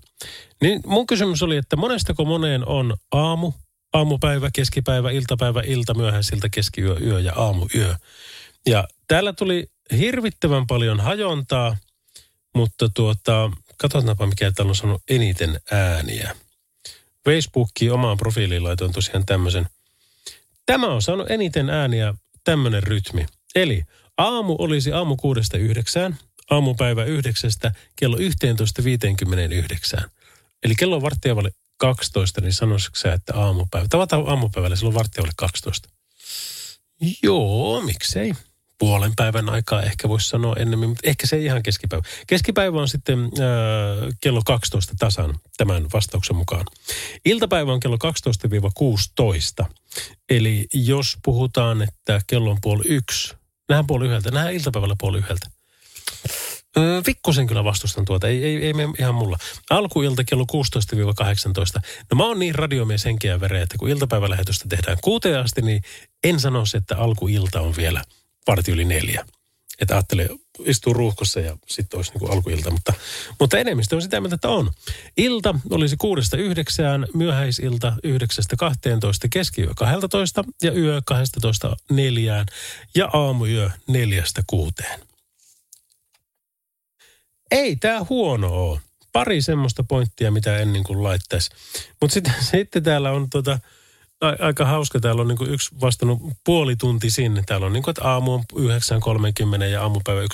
[0.61, 3.51] Niin mun kysymys oli, että monestako moneen on aamu,
[3.93, 7.95] aamupäivä, keskipäivä, iltapäivä, ilta, myöhäisiltä, keskiyö, yö ja aamuyö.
[8.65, 9.67] Ja täällä tuli
[9.97, 11.75] hirvittävän paljon hajontaa,
[12.53, 16.35] mutta tuota, katsotaanpa mikä täällä on sanonut eniten ääniä.
[17.25, 19.67] Facebookiin omaan profiiliin laitoin tosiaan tämmöisen.
[20.65, 22.13] Tämä on saanut eniten ääniä
[22.43, 23.25] tämmöinen rytmi.
[23.55, 23.83] Eli
[24.17, 26.17] aamu olisi aamu kuudesta yhdeksään,
[26.49, 30.09] aamupäivä yhdeksästä kello 11.59.
[30.63, 33.87] Eli kello on varttia vaille 12, niin sanoisitko sä, että aamupäivä?
[33.89, 35.89] Tavataan aamupäivällä, silloin varttia vaille 12.
[37.23, 38.33] Joo, miksei.
[38.77, 42.03] Puolen päivän aikaa ehkä voisi sanoa ennemmin, mutta ehkä se ei ihan keskipäivä.
[42.27, 43.29] Keskipäivä on sitten äh,
[44.21, 46.65] kello 12 tasan tämän vastauksen mukaan.
[47.25, 47.97] Iltapäivä on kello
[49.63, 49.65] 12-16.
[50.29, 53.35] Eli jos puhutaan, että kello on puoli yksi,
[53.69, 55.47] nähdään puoli yhdeltä, nähdään iltapäivällä puoli yhdeltä.
[57.05, 59.37] Pikkusen kyllä vastustan tuota, ei, ei, ei ihan mulla.
[59.69, 60.45] Alkuilta kello
[61.77, 61.81] 16-18.
[62.11, 65.81] No mä oon niin radiomies henkeä vereä, että kun iltapäivälähetystä tehdään kuuteen asti, niin
[66.23, 68.03] en sanoisi, että alkuilta on vielä
[68.47, 69.25] varti yli neljä.
[69.81, 70.29] Että ajattelee,
[70.65, 72.93] istuu ruuhkossa ja sitten olisi niin alkuilta, mutta,
[73.39, 74.71] mutta enemmistö on sitä mieltä, että on.
[75.17, 82.45] Ilta olisi kuudesta yhdeksään, myöhäisilta yhdeksästä 12, keskiyö 12 ja yö 12 neljään
[82.95, 84.99] ja aamuyö neljästä kuuteen.
[87.51, 88.79] Ei tämä huono ole.
[89.11, 91.49] Pari semmoista pointtia, mitä en niin kuin laittaisi.
[92.01, 93.59] Mutta sitten, sitten täällä on tota,
[94.39, 94.99] aika hauska.
[94.99, 97.43] Täällä on niin yksi vastannut puoli tunti sinne.
[97.45, 100.27] Täällä on niin kuin, että aamu on 9.30 ja aamupäivä 9.30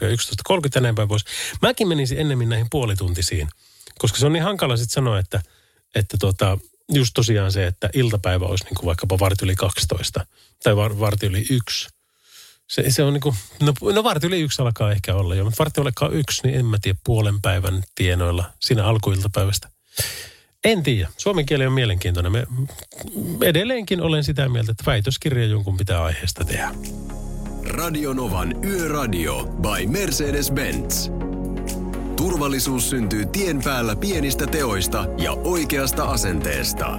[0.00, 0.08] ja
[0.54, 1.24] 11.30 ja näin päin pois.
[1.62, 3.48] Mäkin menisin ennemmin näihin puolituntisiin.
[3.98, 5.42] Koska se on niin hankala sitten sanoa, että,
[5.94, 6.58] että tota,
[6.92, 10.26] just tosiaan se, että iltapäivä olisi niin kuin vaikkapa varti yli 12
[10.62, 11.88] tai var, varti yli 1.
[12.68, 15.58] Se, se on niin kuin, no, no varti yli yksi alkaa ehkä olla jo, mutta
[15.58, 19.68] varti olekaan yksi, niin en mä tiedä puolen päivän tienoilla siinä alkuiltapäivästä.
[20.64, 21.08] En tiedä.
[21.16, 22.32] Suomen kieli on mielenkiintoinen.
[22.32, 22.46] Me,
[23.42, 26.70] edelleenkin olen sitä mieltä, että väitöskirja jonkun pitää aiheesta tehdä.
[27.66, 31.10] Radionovan Yöradio by Mercedes-Benz.
[32.16, 36.98] Turvallisuus syntyy tien päällä pienistä teoista ja oikeasta asenteesta.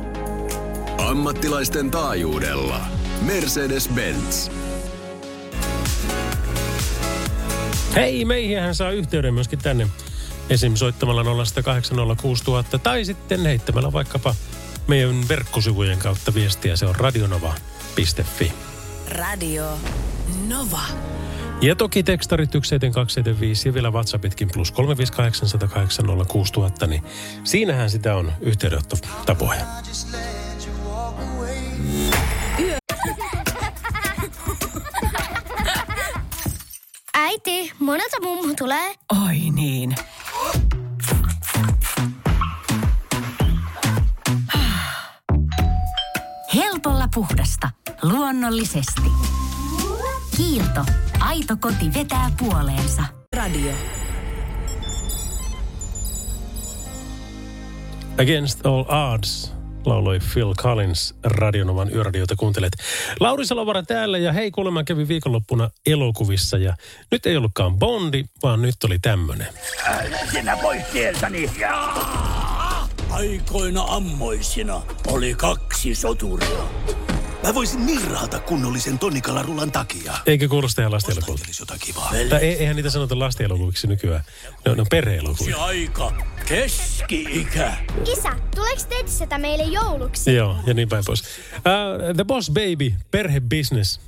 [0.98, 2.82] Ammattilaisten taajuudella.
[3.26, 4.52] Mercedes-Benz.
[7.96, 9.88] Hei, meihin saa yhteyden myöskin tänne.
[10.52, 10.76] Esim.
[10.76, 14.36] soittamalla 0806000 tai sitten heittämällä vaikkapa
[14.88, 16.76] meidän verkkosivujen kautta viestiä.
[16.76, 18.54] Se on radionova.fi.
[19.10, 19.78] Radio
[20.48, 20.82] Nova.
[21.62, 24.74] Ja toki tekstarit 17275 ja vielä WhatsAppitkin plus
[26.84, 27.04] 358806000, niin
[27.44, 29.62] siinähän sitä on yhteydenottotapoja.
[37.14, 38.96] Äiti, monelta mummu tulee?
[39.28, 39.96] Oi niin.
[47.14, 47.70] Puhdasta.
[48.02, 49.12] Luonnollisesti.
[50.38, 50.86] Kiilto.
[51.20, 53.04] Aito koti vetää puoleensa.
[53.36, 53.72] Radio.
[58.22, 62.74] Against All Odds lauloi Phil Collins Radionovan yöradiota kuuntelet.
[63.20, 66.76] Lauri Salovara täällä ja hei kuulemma kävi viikonloppuna elokuvissa ja
[67.12, 69.48] nyt ei ollutkaan Bondi, vaan nyt oli tämmönen.
[70.32, 71.52] Sinä pois tieltäni.
[73.10, 76.64] Aikoina ammoisina oli kaksi soturia.
[77.44, 80.14] Mä voisin nirrata kunnollisen tonnikalarulan takia.
[80.26, 81.44] Eikö kuulosta ihan lastenelokuvilta?
[81.60, 82.14] jotain kivaa.
[82.30, 84.24] Tai ei- eihän niitä sanota lastenelokuviksi nykyään.
[84.66, 85.56] Ne on, ne on perheelokuvia.
[85.56, 86.14] Se aika.
[86.48, 87.74] Keski-ikä.
[88.14, 90.36] Isä, tuleeko teetisetä meille jouluksi?
[90.36, 91.22] Joo, ja niin päin pois.
[91.22, 94.00] Uh, The Boss Baby, perhebusiness,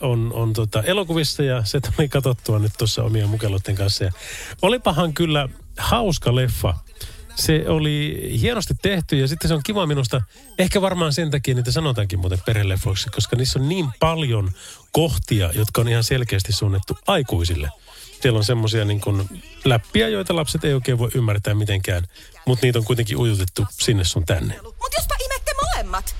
[0.00, 4.04] uh, on, on tota elokuvissa ja se tuli katsottua nyt tuossa omien mukeloiden kanssa.
[4.04, 4.12] Ja
[4.62, 5.48] olipahan kyllä
[5.78, 6.74] hauska leffa.
[7.34, 10.22] Se oli hienosti tehty ja sitten se on kiva minusta,
[10.58, 14.50] ehkä varmaan sen takia niitä sanotaankin muuten perheleffoiksi, koska niissä on niin paljon
[14.92, 17.70] kohtia, jotka on ihan selkeästi suunnattu aikuisille.
[18.22, 22.06] Siellä on semmoisia niin kuin läppiä, joita lapset ei oikein voi ymmärtää mitenkään,
[22.46, 24.58] mutta niitä on kuitenkin ujutettu sinne sun tänne.
[24.62, 26.16] Mut jospa imette molemmat.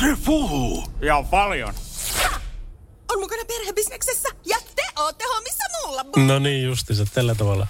[0.00, 0.84] Se puhuu.
[1.00, 1.74] Ja paljon.
[3.08, 4.56] On mukana perhebisneksessä ja
[4.98, 6.04] ootte hommissa mulla.
[6.26, 7.66] No niin, justiinsa tällä tavalla.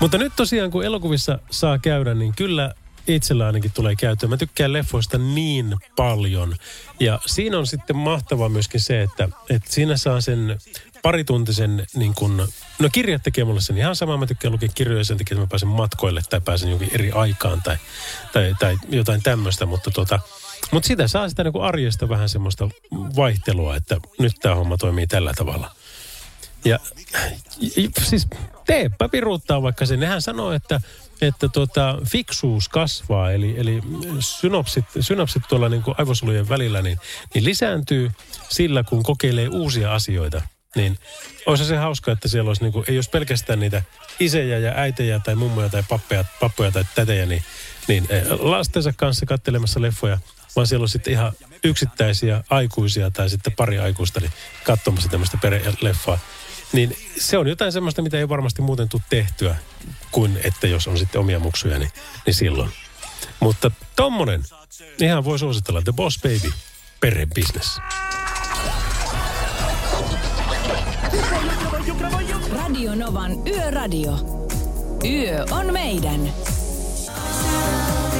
[0.00, 2.74] Mutta nyt tosiaan, kun elokuvissa saa käydä, niin kyllä
[3.06, 4.30] itsellä ainakin tulee käyttöön.
[4.30, 6.56] Mä tykkään leffoista niin paljon.
[7.00, 10.58] Ja siinä on sitten mahtavaa myöskin se, että, että siinä saa sen
[11.02, 14.16] parituntisen, niin kun, no kirjat tekee mulle sen ihan sama.
[14.16, 17.62] Mä tykkään lukea kirjoja sen takia, että mä pääsen matkoille tai pääsen jonkin eri aikaan
[17.62, 17.76] tai,
[18.32, 19.66] tai, tai jotain tämmöistä.
[19.66, 20.18] Mutta tota,
[20.70, 22.68] mutta sitä saa sitä niin arjesta vähän semmoista
[23.16, 25.70] vaihtelua, että nyt tämä homma toimii tällä tavalla.
[26.64, 26.78] Ja
[28.02, 28.26] siis
[28.66, 29.96] teepä piruuttaa vaikka se.
[29.96, 30.80] Nehän sanoo, että,
[31.20, 33.80] että tuota, fiksuus kasvaa, eli, eli
[34.20, 36.98] synopsit, synopsit tuolla niin kuin aivosolujen välillä niin,
[37.34, 38.10] niin lisääntyy
[38.48, 40.42] sillä, kun kokeilee uusia asioita.
[40.76, 40.98] Niin
[41.46, 43.82] olisi se hauska, että siellä olisi, niin kuin, ei olisi pelkästään niitä
[44.20, 47.42] isejä ja äitejä tai mummoja tai pappeja, pappoja tai tätejä, niin,
[47.88, 50.18] niin eh, lastensa kanssa kattelemassa leffoja,
[50.56, 51.32] vaan siellä on sitten ihan
[51.64, 54.32] yksittäisiä aikuisia tai sitten pari aikuista niin
[54.64, 56.18] katsomassa tämmöistä perheleffaa.
[56.74, 59.56] Niin se on jotain semmoista, mitä ei varmasti muuten tule tehtyä,
[60.10, 61.90] kuin että jos on sitten omia muksuja, niin,
[62.26, 62.70] niin silloin.
[63.40, 64.42] Mutta tommonen,
[65.00, 66.52] ihan voi suositella The Boss Baby,
[67.00, 67.78] perhebusiness.
[72.50, 74.12] Radio Novan Yöradio.
[75.04, 76.32] Yö on meidän.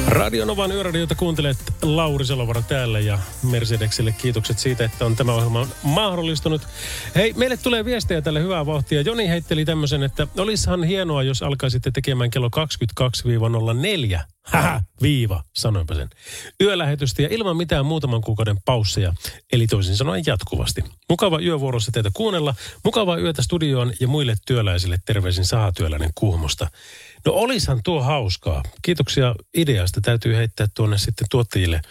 [0.07, 6.61] Radionovan yöradiota kuuntelet Lauri Salovara täällä ja Mercedekselle kiitokset siitä, että on tämä ohjelma mahdollistunut.
[7.15, 9.01] Hei, meille tulee viestejä tälle hyvää vauhtia.
[9.01, 12.49] Joni heitteli tämmöisen, että olisihan hienoa, jos alkaisitte tekemään kello
[14.17, 14.19] 22-04.
[14.43, 16.09] Haha, viiva, sanoinpa sen.
[16.61, 19.13] Yölähetystä ja ilman mitään muutaman kuukauden pausseja,
[19.53, 20.83] eli toisin sanoen jatkuvasti.
[21.09, 26.67] Mukava yövuorossa teitä kuunnella, mukavaa yötä studioon ja muille työläisille terveisin sahatyöläinen Kuhmosta.
[27.25, 28.63] No olishan tuo hauskaa.
[28.81, 30.01] Kiitoksia ideasta.
[30.01, 31.81] Täytyy heittää tuonne sitten tuottajille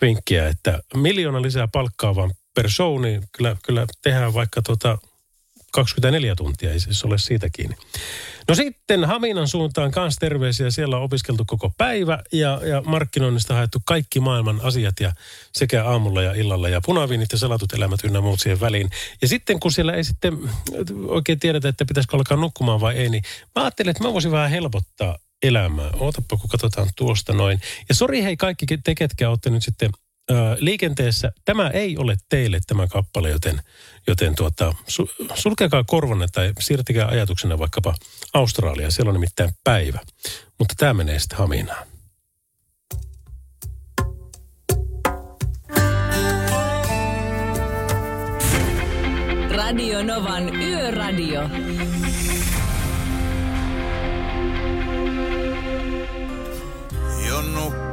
[0.00, 4.98] vinkkiä, että miljoona lisää palkkaa vaan per show, niin kyllä, kyllä tehdään vaikka tuota
[5.72, 7.76] 24 tuntia, ei siis ole siitä kiinni.
[8.48, 10.70] No sitten Haminan suuntaan kans terveisiä.
[10.70, 15.12] Siellä on opiskeltu koko päivä ja, ja markkinoinnista haettu kaikki maailman asiat ja
[15.52, 18.90] sekä aamulla ja illalla ja punaviinit ja salatut elämät ynnä muut siihen väliin.
[19.22, 20.38] Ja sitten kun siellä ei sitten
[21.06, 23.22] oikein tiedetä, että pitäisikö alkaa nukkumaan vai ei, niin
[23.56, 25.90] mä ajattelin, että mä voisin vähän helpottaa elämää.
[25.98, 27.60] Ootappa, kun katsotaan tuosta noin.
[27.88, 29.90] Ja sori hei kaikki te, ketkä olette nyt sitten
[30.58, 31.32] liikenteessä.
[31.44, 33.60] Tämä ei ole teille tämä kappale, joten,
[34.06, 37.94] joten tuota, su, sulkekaa korvanne tai siirtäkää ajatuksena vaikkapa
[38.34, 38.90] Australia.
[38.90, 40.00] Siellä on nimittäin päivä.
[40.58, 41.86] Mutta tämä menee sitten Haminaan.
[49.50, 51.40] Radio Novan Yöradio.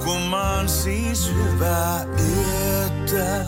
[0.07, 3.45] Nukkumaan siis hyvää yötä.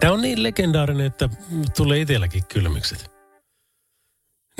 [0.00, 1.28] Tämä on niin legendaarinen, että
[1.76, 3.10] tulee itselläkin kylmikset.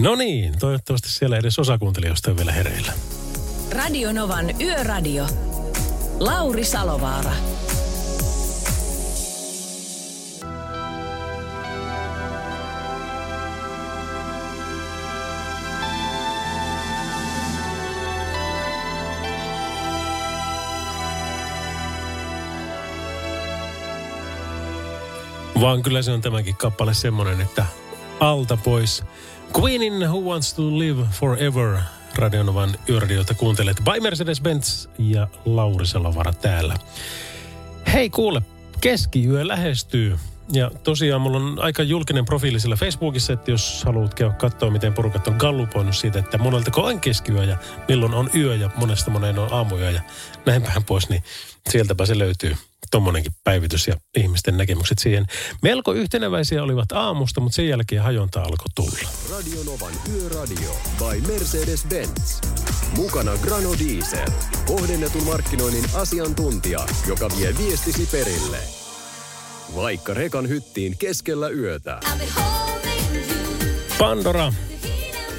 [0.00, 2.92] No niin, toivottavasti siellä edes osa kuuntelijoista on vielä hereillä.
[3.72, 5.26] Radio Novan Yöradio.
[6.20, 7.32] Lauri Salovaara.
[25.60, 27.64] Vaan kyllä se on tämäkin kappale semmoinen, että
[28.20, 29.04] alta pois.
[29.58, 31.78] Queenin Who Wants to Live Forever
[32.14, 36.76] Radionovan yöradiota kuuntelet by Mercedes-Benz ja Lauri Salovara täällä.
[37.92, 38.42] Hei kuule,
[38.80, 40.18] keskiyö lähestyy.
[40.52, 44.94] Ja tosiaan mulla on aika julkinen profiili sillä Facebookissa, että jos haluat käydä katsoa, miten
[44.94, 47.56] porukat on gallupoinut siitä, että moneltako on keskiyö ja
[47.88, 50.02] milloin on yö ja monesta moneen on aamuyö ja
[50.46, 51.22] näin päin pois, niin
[51.70, 52.56] sieltäpä se löytyy
[52.90, 55.26] tommonenkin päivitys ja ihmisten näkemykset siihen.
[55.62, 59.08] Melko yhteneväisiä olivat aamusta, mutta sen jälkeen hajonta alkoi tulla.
[59.30, 62.48] Radio Novan Yöradio by Mercedes-Benz.
[62.96, 64.28] Mukana Grano Diesel.
[64.66, 68.58] Kohdennetun markkinoinnin asiantuntija, joka vie viestisi perille.
[69.74, 72.00] Vaikka rekan hyttiin keskellä yötä.
[73.98, 74.52] Pandora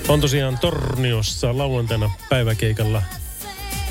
[0.07, 3.01] on tosiaan Torniossa lauantaina päiväkeikalla.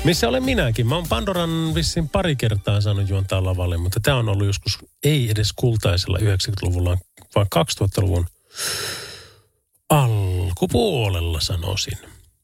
[0.03, 0.87] Missä olen minäkin.
[0.87, 5.29] Mä oon Pandoran vissiin pari kertaa saanut juontaa lavalle, mutta tämä on ollut joskus ei
[5.29, 6.97] edes kultaisella 90-luvulla,
[7.35, 8.25] vaan 2000-luvun
[9.89, 11.97] alkupuolella sanoisin.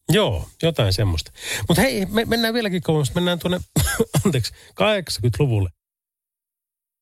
[0.10, 1.32] Joo, jotain semmoista.
[1.68, 3.16] Mutta hei, me mennään vieläkin kauemmas.
[3.16, 3.60] Mennään tuonne,
[4.26, 5.70] anteeksi, 80-luvulle.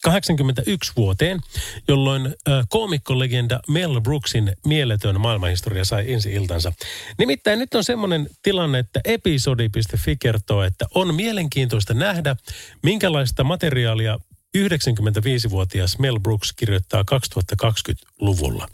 [0.04, 1.40] 81 vuoteen,
[1.88, 6.74] jolloin äh, koomikkolegenda Mel Brooksin mieletön maailmanhistoria sai ensi iltansa.
[7.18, 12.36] Nimittäin nyt on semmoinen tilanne, että episodi.fi kertoo, että on mielenkiintoista nähdä,
[12.82, 14.20] minkälaista materiaalia
[14.58, 18.68] 95-vuotias Mel Brooks kirjoittaa 2020-luvulla.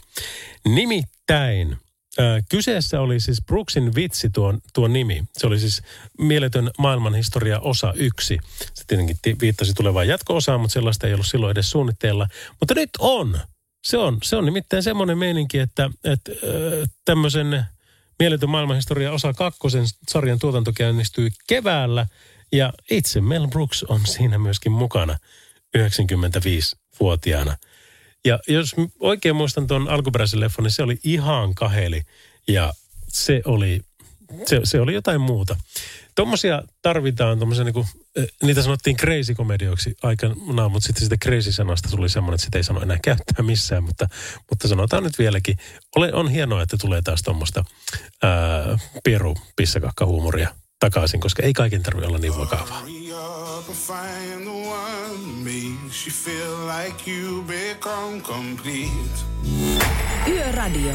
[0.64, 1.76] Nimittäin
[2.48, 5.24] Kyseessä oli siis Brooksin vitsi tuo, tuo nimi.
[5.32, 5.82] Se oli siis
[6.18, 8.38] mieletön maailmanhistoria osa yksi.
[8.74, 12.28] Se tietenkin ti- viittasi tulevaan jatko-osaan, mutta sellaista ei ollut silloin edes suunnitteilla.
[12.60, 13.38] Mutta nyt on.
[13.84, 16.32] Se on, se on nimittäin semmoinen meininki, että, että
[17.04, 17.64] tämmöisen
[18.18, 22.06] mieletön maailmanhistoria osa kakkosen sarjan tuotanto käynnistyi keväällä.
[22.52, 25.18] Ja itse Mel Brooks on siinä myöskin mukana
[25.78, 27.56] 95-vuotiaana.
[28.24, 32.02] Ja jos oikein muistan tuon alkuperäisen leffon, niin se oli ihan kaheli.
[32.48, 32.72] Ja
[33.08, 33.80] se oli,
[34.46, 35.56] se, se oli jotain muuta.
[36.14, 42.34] Tuommoisia tarvitaan, tommosia niinku, eh, niitä sanottiin crazy-komedioiksi aikana, mutta sitten sitä crazy-sanasta tuli semmoinen,
[42.34, 43.84] että sitä ei sano enää käyttää missään.
[43.84, 44.08] Mutta,
[44.50, 45.56] mutta sanotaan nyt vieläkin,
[45.96, 47.64] ole, on hienoa, että tulee taas tuommoista
[49.04, 50.48] pieru pissakakka-huumoria
[50.80, 52.82] takaisin, koska ei kaiken tarvitse olla niin vakavaa.
[60.28, 60.92] Yöradio.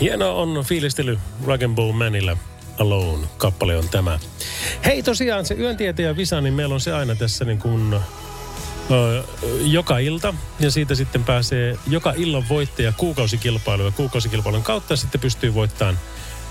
[0.00, 2.36] Hieno on fiilistely Rock'n'Ball Manilla.
[2.78, 4.18] Alone kappale on tämä.
[4.84, 7.94] Hei tosiaan se yöntietäjä visa, niin meillä on se aina tässä niin kuin
[8.90, 9.22] ö,
[9.62, 10.34] joka ilta.
[10.60, 13.84] Ja siitä sitten pääsee joka illan voittaja kuukausikilpailu.
[13.84, 15.98] Ja kuukausikilpailun kautta sitten pystyy voittamaan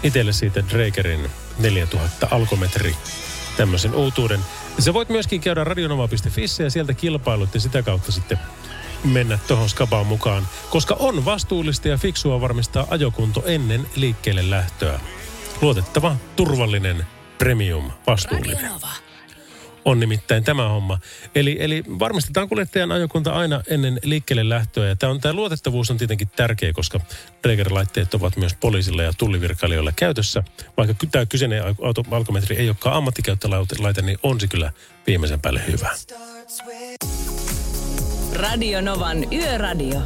[0.03, 1.29] itselle siitä Drakerin
[1.59, 2.95] 4000 alkometri
[3.57, 4.39] tämmöisen uutuuden.
[4.79, 8.39] Sä voit myöskin käydä radionova.fi ja sieltä kilpailut ja sitä kautta sitten
[9.03, 14.99] mennä tuohon skabaan mukaan, koska on vastuullista ja fiksua varmistaa ajokunto ennen liikkeelle lähtöä.
[15.61, 17.05] Luotettava, turvallinen,
[17.37, 18.71] premium, vastuullinen.
[19.87, 20.99] On nimittäin tämä homma.
[21.35, 24.87] Eli, eli varmistetaan kuljettajan ajokunta aina ennen liikkeelle lähtöä.
[24.87, 26.99] Ja tämä, on, tämä luotettavuus on tietenkin tärkeä, koska
[27.43, 30.43] Drager-laitteet ovat myös poliisilla ja tullivirkailijoilla käytössä.
[30.77, 34.71] Vaikka tämä kyseinen auto, alkometri ei olekaan ammattikäyttölaite, niin on se kyllä
[35.07, 35.89] viimeisen päälle hyvä.
[38.33, 40.01] Radio Novan Yöradio.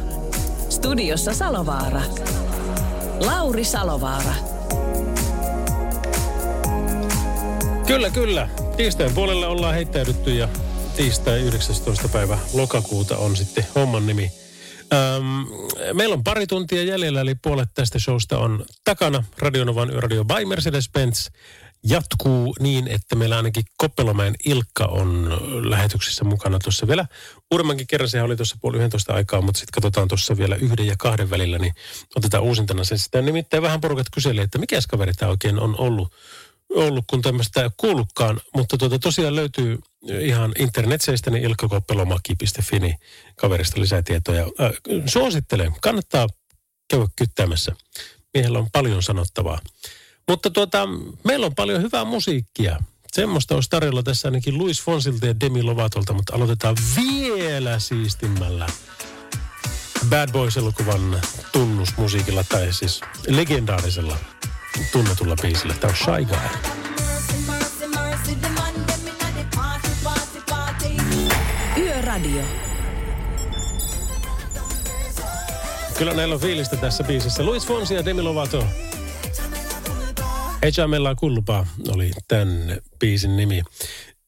[0.70, 2.02] Studiossa Salovaara.
[3.20, 4.51] Lauri Salovaara.
[7.86, 8.48] Kyllä, kyllä.
[8.76, 10.48] Tiistain puolelle ollaan heittäydytty ja
[10.96, 12.08] tiistai 19.
[12.08, 14.32] päivä lokakuuta on sitten homman nimi.
[14.92, 15.46] Öm,
[15.96, 19.24] meillä on pari tuntia jäljellä, eli puolet tästä showsta on takana.
[19.38, 21.28] Radionovan Yöradio by Mercedes-Benz.
[21.84, 25.38] jatkuu niin, että meillä ainakin Koppelomäen Ilkka on
[25.70, 27.06] lähetyksessä mukana tuossa vielä
[27.52, 28.08] uudemmankin kerran.
[28.08, 31.58] Sehän oli tuossa puoli 11 aikaa, mutta sitten katsotaan tuossa vielä yhden ja kahden välillä,
[31.58, 31.74] niin
[32.16, 32.98] otetaan uusintana sen.
[32.98, 36.12] Sitä nimittäin vähän porukat kyseli, että mikä kaveri tämä oikein on ollut,
[36.74, 38.40] ollut kun tämmöistä kuullutkaan.
[38.56, 39.78] Mutta tuota, tosiaan löytyy
[40.20, 42.96] ihan internetseistä, niin ilkkakopelomaki.fi, niin
[43.36, 44.42] kaverista lisätietoja.
[44.42, 44.72] Äh,
[45.06, 46.26] suosittelen, kannattaa
[46.90, 47.76] käydä kyttäämässä.
[48.34, 49.58] Miehellä on paljon sanottavaa.
[50.28, 50.88] Mutta tuota,
[51.24, 52.78] meillä on paljon hyvää musiikkia.
[53.12, 58.66] Semmoista olisi tarjolla tässä ainakin Luis Fonsilta ja Demi Lovatolta, mutta aloitetaan vielä siistimmällä.
[60.08, 61.20] Bad Boys-elokuvan
[61.52, 64.16] tunnusmusiikilla, tai siis legendaarisella
[64.92, 65.74] tunnetulla biisillä.
[65.74, 66.72] Tämä on Shy Guy.
[71.76, 72.42] Yöradio.
[75.98, 77.42] Kyllä näillä on fiilistä tässä biisissä.
[77.42, 78.66] Luis Fonsi ja Demi Lovato.
[80.62, 83.62] Ejamella Kulpa oli tämän biisin nimi.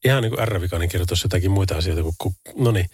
[0.05, 2.15] Ihan niin kuin R-vikainen kirjoitus jotakin muita asioita kuin...
[2.17, 2.85] kuin no niin.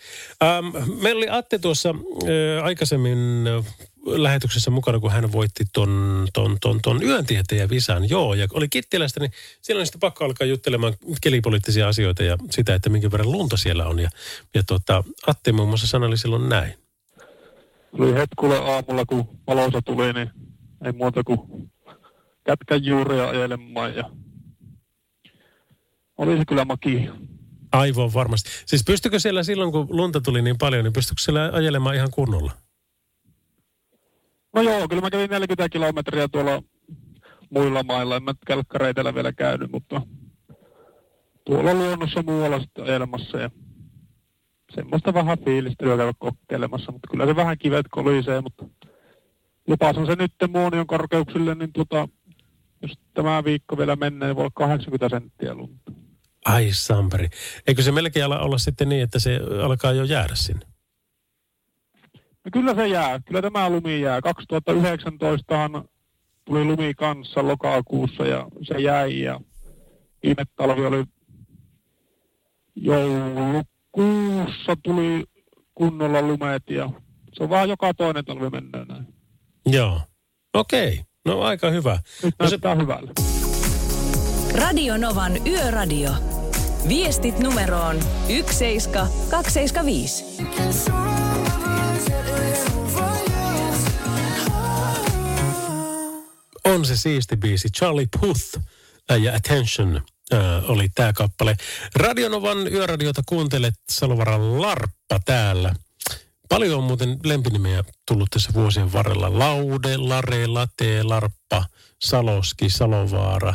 [0.43, 3.66] Ähm, meillä oli Atte tuossa äh, aikaisemmin äh,
[4.06, 8.10] lähetyksessä mukana, kun hän voitti ton, ton, ton, ton yöntieteen visan.
[8.10, 9.32] Joo, ja oli Kittilästä, niin
[9.62, 13.99] silloin sitten pakko alkaa juttelemaan kelipoliittisia asioita ja sitä, että minkä verran lunta siellä on.
[13.99, 14.10] Ja,
[14.54, 16.74] ja tota, Atte muun muassa sanoi silloin näin.
[17.99, 20.32] Oli hetkulle aamulla, kun valoisa tuli, niin
[20.86, 21.39] ei muuta kuin
[22.43, 24.04] kätkän juuria ajelemaan ja
[26.18, 27.10] oli se kyllä maki.
[27.72, 28.49] Aivan varmasti.
[28.66, 32.52] Siis pystykö siellä silloin, kun lunta tuli niin paljon, niin pystykö siellä ajelemaan ihan kunnolla?
[34.54, 36.64] No joo, kyllä mä kävin 40 kilometriä tuolla
[37.49, 38.16] muilla mailla.
[38.16, 40.02] En mä kelkkareitellä vielä käynyt, mutta
[41.45, 43.49] tuolla luonnossa muualla sitten ajelemassa ja
[44.76, 48.66] semmoista vähän fiilistelyä käydä kokeilemassa, mutta kyllä se vähän kivet kolisee, mutta
[49.68, 52.08] lupasin se nyt muonion korkeuksille, niin tota,
[52.82, 55.91] jos tämä viikko vielä menee, niin voi olla 80 senttiä lunta.
[56.45, 57.28] Ai Samperi.
[57.68, 60.70] Eikö se melkein ala olla sitten niin, että se alkaa jo jäädä sinne?
[62.46, 63.20] No kyllä se jää.
[63.20, 64.22] Kyllä tämä lumi jää.
[64.22, 65.70] 2019
[66.46, 69.39] tuli lumi kanssa lokakuussa ja se jäi ja
[70.24, 71.04] viime talvi oli
[72.76, 75.24] joulukuussa tuli
[75.76, 76.89] kunnolla lumet ja
[77.34, 79.08] se on vaan joka toinen talvi mennään näin.
[79.66, 80.02] Joo.
[80.54, 80.94] Okei.
[80.94, 81.04] Okay.
[81.26, 82.00] No aika hyvä.
[82.24, 82.58] Nyt no, se...
[82.82, 83.12] hyvälle.
[84.56, 86.12] Radio Novan Yöradio.
[86.88, 90.26] Viestit numeroon 17275.
[96.66, 97.70] On se siisti biisi.
[97.70, 98.59] Charlie Puth
[99.24, 100.01] ja Attention
[100.34, 101.57] äh, oli tämä kappale.
[101.95, 105.76] Radionovan yöradiota kuuntelet Salovaran Larppa täällä.
[106.49, 109.39] Paljon on muuten lempinimiä tullut tässä vuosien varrella.
[109.39, 111.66] Laude, Lare, Late, Larppa,
[112.01, 113.53] Saloski, Salovaara,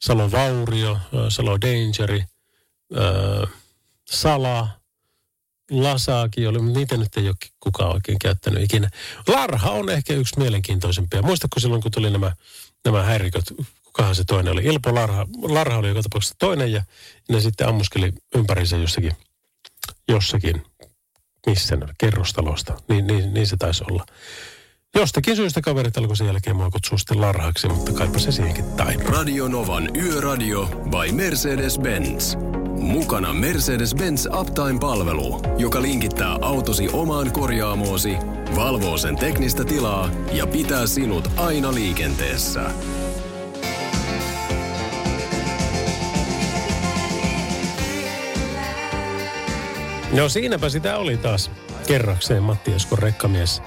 [0.00, 0.98] Salovaurio,
[1.28, 2.24] Salo Dangeri,
[2.96, 3.50] äh,
[4.10, 4.68] Sala,
[5.70, 8.90] Lasaakin oli, mutta niitä nyt ei ole kukaan oikein käyttänyt ikinä.
[9.28, 11.22] Larha on ehkä yksi mielenkiintoisempia.
[11.22, 12.32] Muistatko silloin, kun tuli nämä,
[12.84, 13.44] nämä häiriköt,
[13.84, 14.64] kukahan se toinen oli?
[14.64, 15.26] Ilpo Larha.
[15.42, 16.82] Larha oli joka tapauksessa toinen ja
[17.28, 19.12] ne sitten ammuskeli ympärinsä jossakin,
[20.08, 20.62] jossakin
[21.46, 22.80] missä kerrostalosta.
[22.88, 24.06] Niin, niin, niin se taisi olla.
[24.96, 29.10] Jostakin syystä kaverit alkoi sen jälkeen mua kutsua sitten larhaksi, mutta kaipa se siihenkin taipuu.
[29.10, 32.38] Radio Novan Yöradio by Mercedes-Benz.
[32.80, 38.16] Mukana Mercedes-Benz Uptime-palvelu, joka linkittää autosi omaan korjaamoosi,
[38.56, 42.70] valvoo sen teknistä tilaa ja pitää sinut aina liikenteessä.
[50.12, 51.50] No siinäpä sitä oli taas
[51.86, 53.62] kerrakseen Matti Eskon rekkamies.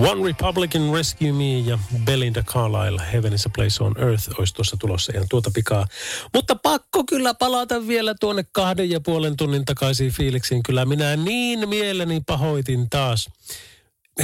[0.00, 4.76] One Republican Rescue Me ja Belinda Carlisle Heaven is a Place on Earth olisi tuossa
[4.76, 5.86] tulossa ihan tuota pikaa.
[6.34, 10.62] Mutta pakko kyllä palata vielä tuonne kahden ja puolen tunnin takaisin fiiliksiin.
[10.62, 13.28] Kyllä minä niin mieleni pahoitin taas.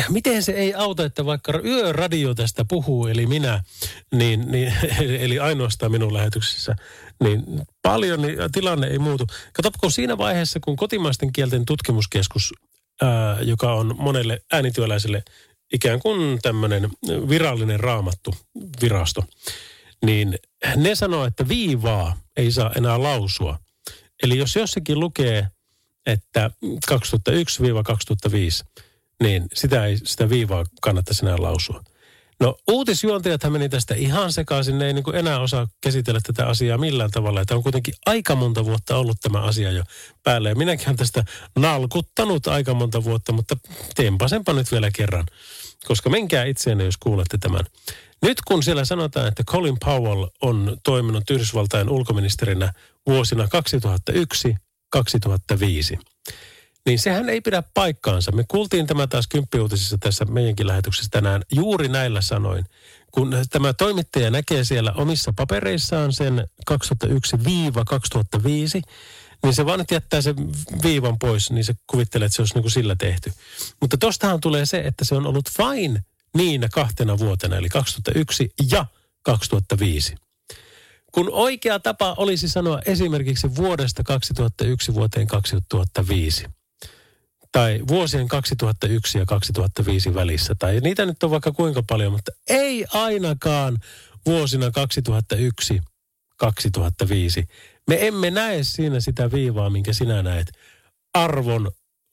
[0.08, 3.62] Miten se ei auta, että vaikka yöradio tästä puhuu, eli minä,
[4.14, 4.72] niin, niin,
[5.24, 6.74] eli ainoastaan minun lähetyksessä,
[7.22, 7.44] niin
[7.82, 9.26] paljon niin tilanne ei muutu.
[9.52, 12.54] Katsotko siinä vaiheessa, kun kotimaisten kielten tutkimuskeskus,
[13.02, 15.22] ää, joka on monelle äänityöläiselle
[15.72, 16.90] ikään kuin tämmöinen
[17.28, 18.34] virallinen raamattu
[18.82, 19.24] virasto,
[20.04, 20.38] niin
[20.76, 23.58] ne sanoo, että viivaa ei saa enää lausua.
[24.22, 25.48] Eli jos jossakin lukee,
[26.06, 26.50] että
[26.90, 26.92] 2001-2005,
[29.22, 31.82] niin sitä, ei, sitä viivaa kannattaisi enää lausua.
[32.40, 36.78] No uutisjuontajathan meni tästä ihan sekaisin, ne ei niin kuin enää osaa käsitellä tätä asiaa
[36.78, 37.44] millään tavalla.
[37.44, 39.82] Tämä on kuitenkin aika monta vuotta ollut tämä asia jo
[40.22, 40.48] päällä.
[40.48, 41.24] Ja minäkin olen tästä
[41.58, 43.56] nalkuttanut aika monta vuotta, mutta
[43.94, 45.26] teenpä senpä nyt vielä kerran.
[45.86, 47.64] Koska menkää itseenne, jos kuulette tämän.
[48.22, 52.72] Nyt kun siellä sanotaan, että Colin Powell on toiminut Yhdysvaltain ulkoministerinä
[53.06, 53.48] vuosina
[54.96, 55.98] 2001-2005,
[56.86, 58.32] niin sehän ei pidä paikkaansa.
[58.32, 62.64] Me kuultiin tämä taas kymppiuutisissa tässä meidänkin lähetyksessä tänään juuri näillä sanoin.
[63.12, 66.76] Kun tämä toimittaja näkee siellä omissa papereissaan sen 2001-2005,
[69.42, 70.36] niin se vaan jättää sen
[70.82, 73.32] viivan pois, niin se kuvittelee, että se olisi niin kuin sillä tehty.
[73.80, 76.00] Mutta tostahan tulee se, että se on ollut vain
[76.36, 78.86] niinä kahtena vuotena, eli 2001 ja
[79.22, 80.14] 2005.
[81.12, 86.46] Kun oikea tapa olisi sanoa esimerkiksi vuodesta 2001 vuoteen 2005,
[87.56, 92.84] tai vuosien 2001 ja 2005 välissä, tai niitä nyt on vaikka kuinka paljon, mutta ei
[92.92, 93.78] ainakaan
[94.26, 95.80] vuosina 2001
[96.36, 97.44] 2005.
[97.88, 100.52] Me emme näe siinä sitä viivaa, minkä sinä näet.
[101.14, 101.70] Arvon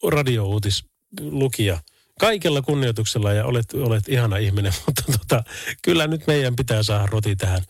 [0.08, 1.80] radiouutislukija.
[2.20, 5.44] Kaikella kunnioituksella ja olet, olet ihana ihminen, mutta tota,
[5.82, 7.62] kyllä nyt meidän pitää saada roti tähän.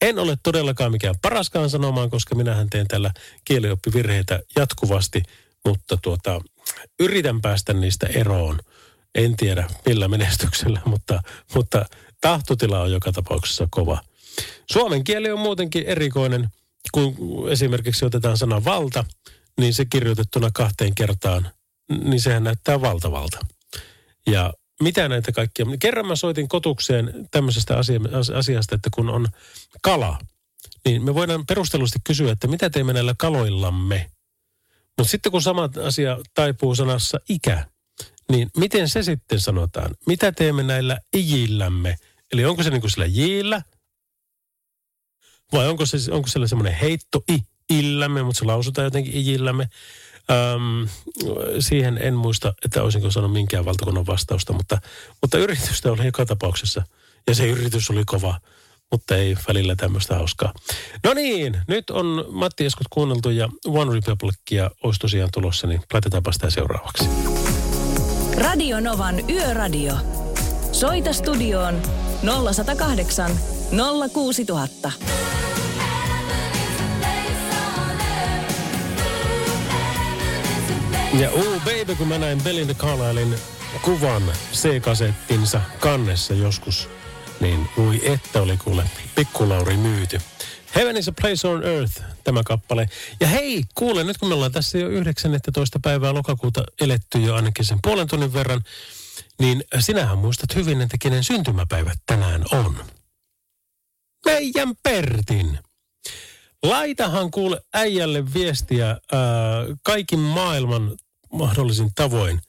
[0.00, 3.10] En ole todellakaan mikään paraskaan sanomaan, koska minähän teen tällä
[3.44, 5.22] kielioppivirheitä jatkuvasti,
[5.64, 6.40] mutta tuota,
[7.00, 8.58] yritän päästä niistä eroon.
[9.14, 11.22] En tiedä millä menestyksellä, mutta,
[11.54, 11.84] mutta
[12.20, 14.02] tahtotila on joka tapauksessa kova.
[14.70, 16.48] Suomen kieli on muutenkin erikoinen,
[16.92, 17.16] kun
[17.50, 19.04] esimerkiksi otetaan sana valta,
[19.60, 21.50] niin se kirjoitettuna kahteen kertaan,
[22.04, 23.38] niin sehän näyttää valtavalta.
[24.26, 24.52] Ja
[24.82, 28.00] mitä näitä kaikkia, kerran mä soitin kotukseen tämmöisestä asia-
[28.38, 29.28] asiasta, että kun on
[29.82, 30.18] kala,
[30.84, 34.10] niin me voidaan perustellusti kysyä, että mitä teemme näillä kaloillamme.
[34.98, 37.66] Mutta sitten kun sama asia taipuu sanassa ikä,
[38.30, 39.94] niin miten se sitten sanotaan?
[40.06, 41.96] Mitä teemme näillä ijillämme?
[42.32, 43.62] Eli onko se niin kuin sillä jillä
[45.52, 47.38] vai onko, se, onko siellä semmoinen heitto i,
[47.70, 49.68] illämme, mutta se lausutaan jotenkin ijillämme.
[50.30, 50.88] Öm,
[51.60, 54.80] siihen en muista, että olisinko sanonut minkään valtakunnan vastausta, mutta,
[55.20, 56.82] mutta yritystä oli joka tapauksessa.
[57.26, 58.40] Ja se yritys oli kova,
[58.94, 60.52] mutta ei välillä tämmöistä hauskaa.
[61.04, 66.32] No niin, nyt on Matti Eskut kuunneltu ja One Republicia olisi tosiaan tulossa, niin laitetaanpa
[66.32, 67.04] sitä seuraavaksi.
[68.36, 69.94] Radio Novan Yöradio.
[70.72, 71.82] Soita studioon
[72.54, 73.30] 0108
[74.12, 74.92] 06000.
[81.18, 83.34] Ja uu baby, kun mä näin Belinda Carlislein
[83.82, 84.22] kuvan
[84.52, 86.88] C-kasettinsa kannessa joskus,
[87.40, 90.20] niin ui että oli kuule pikkulauri myyty.
[90.74, 92.88] Heaven is a place on earth, tämä kappale.
[93.20, 95.78] Ja hei, kuule, nyt kun me ollaan tässä jo 19.
[95.82, 98.64] päivää lokakuuta eletty jo ainakin sen puolen tunnin verran,
[99.40, 102.84] niin sinähän muistat hyvin, että kenen syntymäpäivät tänään on.
[104.24, 105.58] Meidän Pertin.
[106.62, 108.98] Laitahan kuule äijälle viestiä ää,
[109.82, 110.96] kaikin maailman
[111.32, 112.40] mahdollisin tavoin.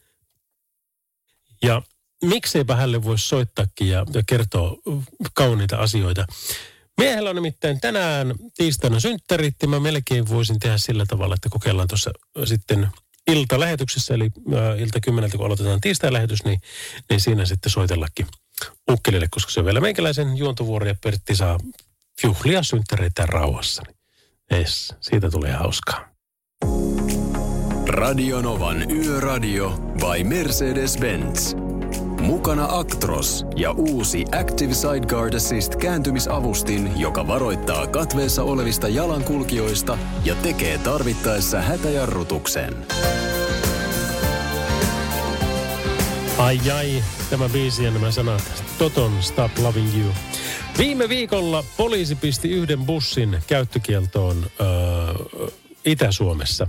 [1.64, 1.82] Ja
[2.24, 4.78] mikseipä hänelle voisi soittaakin ja, ja kertoa
[5.34, 6.26] kauniita asioita.
[6.98, 11.88] Miehellä on nimittäin tänään tiistaina synttärit ja mä melkein voisin tehdä sillä tavalla, että kokeillaan
[11.88, 12.12] tuossa
[12.46, 12.88] sitten
[13.28, 16.62] iltalähetyksessä, eli ä, ilta kymmeneltä, kun aloitetaan tiistai-lähetys, niin,
[17.10, 18.28] niin siinä sitten soitellakin
[18.92, 21.60] ukkelille, koska se on vielä meikäläisen juontovuoro ja Pertti saa
[22.24, 23.84] juhlia synttäreitä rauhassa.
[24.50, 26.16] Es, siitä tulee hauskaa.
[27.88, 31.65] Radionovan Yöradio by Mercedes-Benz.
[32.26, 40.78] Mukana Actros ja uusi Active Sideguard Assist kääntymisavustin, joka varoittaa katveessa olevista jalankulkijoista ja tekee
[40.78, 42.76] tarvittaessa hätäjarrutuksen.
[46.38, 48.64] Ai ai, tämä biisi ja nämä sanat.
[48.78, 50.12] Toton Stop Loving You.
[50.78, 55.48] Viime viikolla poliisi pisti yhden bussin käyttökieltoon öö,
[55.86, 56.68] Itä-Suomessa.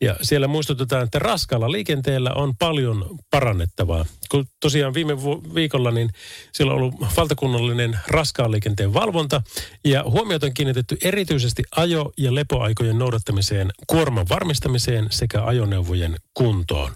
[0.00, 4.04] Ja siellä muistutetaan, että raskaalla liikenteellä on paljon parannettavaa.
[4.30, 5.16] Kun tosiaan viime
[5.54, 6.10] viikolla niin
[6.52, 9.42] siellä on ollut valtakunnallinen raskaan liikenteen valvonta
[9.84, 16.92] ja huomiota on kiinnitetty erityisesti ajo- ja lepoaikojen noudattamiseen, kuorman varmistamiseen sekä ajoneuvojen kuntoon.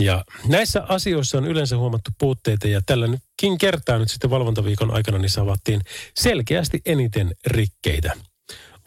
[0.00, 5.40] Ja näissä asioissa on yleensä huomattu puutteita ja tälläkin kertaa nyt sitten valvontaviikon aikana niissä
[5.42, 5.80] avattiin
[6.16, 8.27] selkeästi eniten rikkeitä.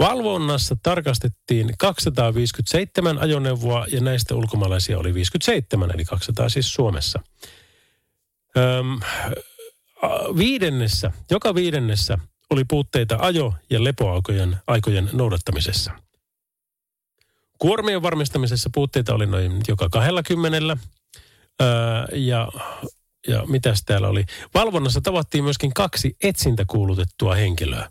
[0.02, 7.20] Valvonnassa tarkastettiin 257 ajoneuvoa ja näistä ulkomaalaisia oli 57, eli 200 siis Suomessa.
[8.58, 9.00] Öm,
[10.38, 12.18] viidennessä, joka viidennessä
[12.50, 15.92] oli puutteita ajo- ja lepoaikojen aikojen noudattamisessa.
[17.60, 20.78] Kuormien varmistamisessa puutteita oli noin joka 20
[21.62, 21.68] öö,
[22.14, 22.48] ja,
[23.28, 24.26] ja mitäs täällä oli.
[24.54, 27.90] Valvonnassa tavattiin myöskin kaksi etsintäkuulutettua henkilöä.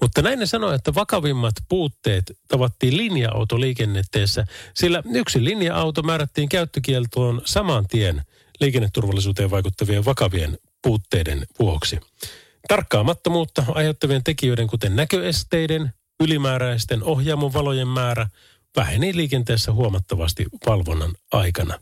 [0.00, 7.86] Mutta näin ne sanoi, että vakavimmat puutteet tavattiin linja-autoliikenteessä, sillä yksi linja-auto määrättiin käyttökieltoon saman
[7.86, 8.22] tien
[8.60, 12.00] liikenneturvallisuuteen vaikuttavien vakavien puutteiden vuoksi.
[12.68, 18.26] Tarkkaamattomuutta aiheuttavien tekijöiden, kuten näköesteiden, ylimääräisten ohjaamon valojen määrä,
[18.76, 21.78] väheni liikenteessä huomattavasti valvonnan aikana.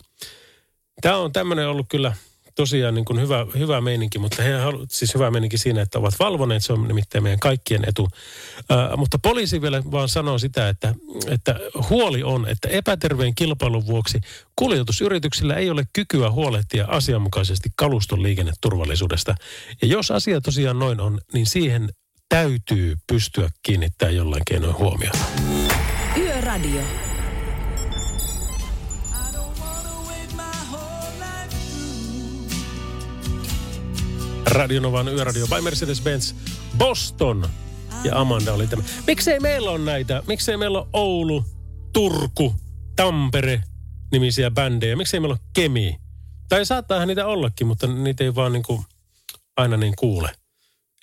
[1.00, 2.16] Tämä on tämmöinen ollut kyllä
[2.54, 6.14] tosiaan niin kuin hyvä, hyvä meininki, mutta he halu, siis hyvä meininki siinä, että ovat
[6.18, 8.08] valvoneet, se on nimittäin meidän kaikkien etu.
[8.68, 10.94] Ää, mutta poliisi vielä vaan sanoo sitä, että,
[11.26, 14.20] että huoli on, että epäterveen kilpailun vuoksi
[14.56, 19.34] kuljetusyrityksillä ei ole kykyä huolehtia asianmukaisesti kaluston liikenneturvallisuudesta.
[19.82, 21.88] Ja jos asia tosiaan noin on, niin siihen
[22.28, 25.18] täytyy pystyä kiinnittämään jollain keinoin huomiota.
[26.16, 26.82] Yöradio.
[34.46, 36.34] Radionovan yöradio by Mercedes-Benz
[36.78, 37.48] Boston.
[38.04, 38.82] Ja Amanda oli tämä.
[39.06, 40.22] Miksei meillä on näitä?
[40.26, 41.44] Miksei meillä on Oulu,
[41.92, 42.54] Turku,
[42.96, 43.62] Tampere
[44.12, 44.96] nimisiä bändejä?
[44.96, 45.98] Miksei meillä ole Kemi?
[46.48, 48.84] Tai saattaahan niitä ollakin, mutta niitä ei vaan niin kuin
[49.56, 50.32] aina niin kuule.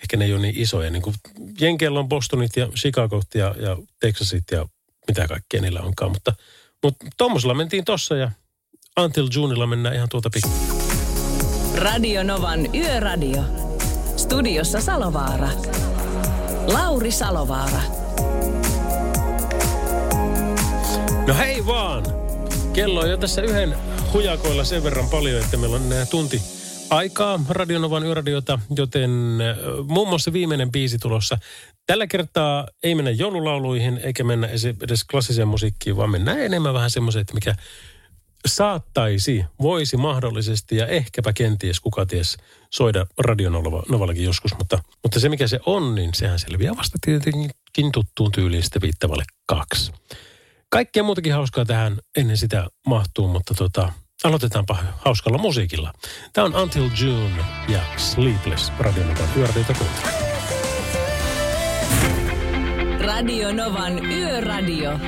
[0.02, 0.92] Ehkä ne ei ole niin isoja.
[0.92, 1.16] Niin kuin
[1.60, 4.68] Jenkeillä on Bostonit ja Chicagot ja, ja Texasit ja
[5.08, 6.12] mitä kaikkea niillä onkaan.
[6.12, 6.34] Mutta,
[6.84, 8.32] mutta tuommoisella mentiin tossa ja
[9.00, 10.81] Until Juneilla mennään ihan tuota pikkuun.
[11.76, 13.44] Radio Novan Yöradio.
[14.18, 15.50] Studiossa Salovaara.
[16.74, 17.82] Lauri Salovaara.
[21.28, 22.04] No hei vaan!
[22.74, 23.76] Kello on jo tässä yhden
[24.14, 26.42] hujakoilla sen verran paljon, että meillä on nämä tunti
[26.90, 29.12] aikaa Radionovan yöradiota, joten
[29.42, 29.58] äh,
[29.88, 31.38] muun muassa viimeinen biisi tulossa.
[31.86, 34.48] Tällä kertaa ei mennä joululauluihin eikä mennä
[34.82, 37.56] edes klassiseen musiikkiin, vaan mennään enemmän vähän semmoiseen, että mikä
[38.48, 42.38] saattaisi, voisi mahdollisesti ja ehkäpä kenties, kuka ties,
[42.74, 44.58] soida radionovallakin joskus.
[44.58, 47.52] Mutta, mutta se mikä se on, niin sehän selviää vasta tietenkin
[47.92, 49.92] tuttuun tyyliin sitten viittavalle kaksi.
[50.70, 55.94] Kaikkea muutakin hauskaa tähän ennen sitä mahtuu, mutta tota, aloitetaanpa hauskalla musiikilla.
[56.34, 59.30] Tämä on Until June ja Sleepless radionovan
[59.78, 60.32] kuuntelee.
[63.02, 65.00] Radio Novan Yöradio.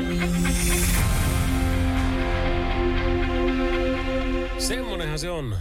[4.60, 5.58] Semmonenhan se on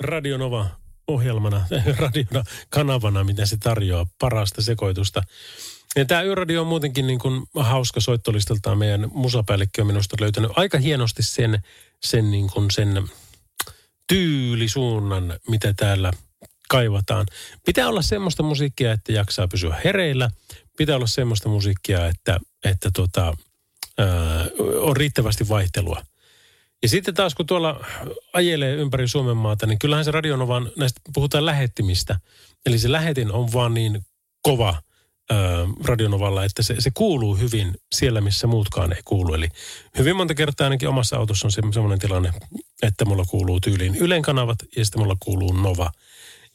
[0.00, 0.66] Radionova
[1.08, 1.66] ohjelmana,
[1.98, 5.22] radiona kanavana, mitä se tarjoaa parasta sekoitusta.
[5.96, 8.78] Ja tämä Yöradio on muutenkin niin kuin hauska soittolistaltaan.
[8.78, 11.62] Meidän musapäällikkö on minusta löytänyt aika hienosti sen,
[12.02, 13.08] sen, niin kuin sen
[14.08, 16.12] tyylisuunnan, mitä täällä
[16.68, 17.26] kaivataan.
[17.66, 20.30] Pitää olla semmoista musiikkia, että jaksaa pysyä hereillä.
[20.76, 23.36] Pitää olla semmoista musiikkia, että, että tota,
[23.98, 24.46] ää,
[24.80, 26.02] on riittävästi vaihtelua.
[26.82, 27.84] Ja sitten taas kun tuolla
[28.32, 32.20] ajelee ympäri Suomen maata, niin kyllähän se radionovan, näistä puhutaan lähettimistä.
[32.66, 34.06] Eli se lähetin on vaan niin
[34.42, 34.82] kova
[35.30, 35.34] ö,
[35.84, 39.34] radionovalla, että se, se kuuluu hyvin siellä, missä muutkaan ei kuulu.
[39.34, 39.48] Eli
[39.98, 42.32] hyvin monta kertaa ainakin omassa autossa on se, semmoinen tilanne,
[42.82, 45.92] että mulla kuuluu tyyliin Ylen kanavat ja sitten mulla kuuluu Nova.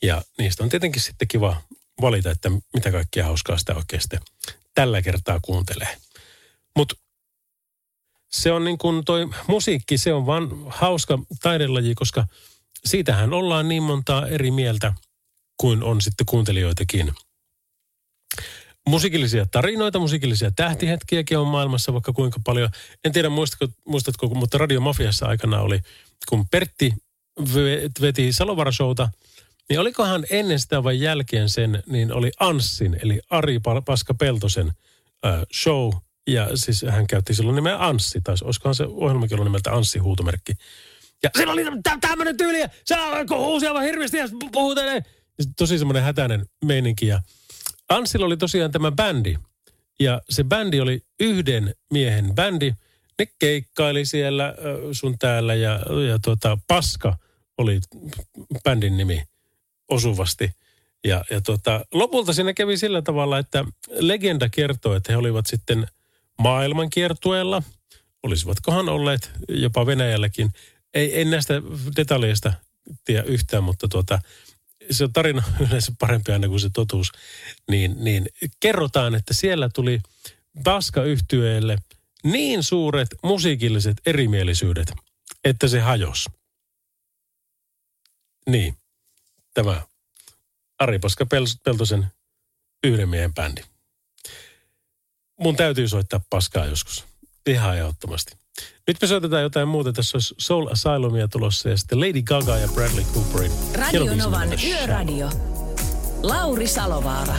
[0.02, 1.62] Ja niistä on tietenkin sitten kiva
[2.02, 4.18] valita, että mitä kaikkea hauskaa sitä oikeasti
[4.76, 5.98] tällä kertaa kuuntelee.
[6.76, 6.96] Mutta
[8.32, 12.28] se on niin kuin toi musiikki, se on vaan hauska taidelaji, koska
[12.86, 14.94] siitähän ollaan niin montaa eri mieltä
[15.58, 17.14] kuin on sitten kuuntelijoitakin.
[18.88, 22.70] Musiikillisia tarinoita, musiikillisia tähtihetkiäkin on maailmassa vaikka kuinka paljon.
[23.06, 25.80] En tiedä muistatko, muistatko mutta Radio Mafiassa aikana oli,
[26.30, 26.94] kun Pertti
[27.40, 29.10] ve- veti Salovara-showta,
[29.70, 34.72] niin olikohan ennen sitä vai jälkeen sen, niin oli Anssin, eli Ari Pa- Paska Peltosen
[35.54, 35.94] show–
[36.28, 40.54] ja siis hän käytti silloin nimeä Anssi, tai olisikohan se ohjelmakin ollut nimeltä Anssi huutomerkki.
[41.24, 45.78] Ja siellä oli tä- tämmöinen tyyli, ja se alkoi huusia vaan hirveästi ja sit tosi
[45.78, 47.08] semmoinen hätäinen meininki.
[47.08, 47.22] Ja
[47.90, 49.36] Anssilla oli tosiaan tämä bändi.
[50.00, 52.74] Ja se bändi oli yhden miehen bändi.
[53.20, 54.56] Ne keikkaili siellä
[54.92, 57.18] sun täällä ja, ja tuota, Paska
[57.58, 57.80] oli
[58.64, 59.24] bändin nimi
[59.90, 60.52] osuvasti.
[61.04, 65.88] Ja, ja tota, lopulta siinä kävi sillä tavalla, että legenda kertoo, että he olivat sitten
[66.38, 67.64] maailmankiertueella.
[68.24, 70.52] Olisivatkohan olleet jopa Venäjälläkin.
[70.94, 71.54] Ei, en näistä
[71.96, 72.54] detaljeista
[73.06, 74.20] tiedä yhtään, mutta tuota,
[74.92, 77.12] se on tarina yleensä parempi aina kuin se totuus.
[77.70, 78.26] Niin, niin
[78.60, 80.02] kerrotaan, että siellä tuli
[80.64, 81.78] baska yhtyeelle
[82.24, 84.92] niin suuret musiikilliset erimielisyydet,
[85.44, 86.30] että se hajosi.
[88.50, 88.78] Niin,
[89.54, 89.82] tämä
[90.80, 92.08] Ari Paska Pel- Peltosen
[92.84, 93.62] yhden miehen bändi.
[95.40, 97.06] Mun täytyy soittaa paskaa joskus.
[97.48, 98.38] Ihan ehdottomasti.
[98.88, 99.94] Nyt me soitetaan jotain muuta.
[99.94, 103.52] Tässä olisi Soul Asylumia tulossa ja sitten Lady Gaga ja Bradley Cooperin.
[103.76, 104.80] Radio Novan 50 Shallow.
[104.80, 105.30] Yöradio.
[106.24, 107.36] Lauri Salovaara.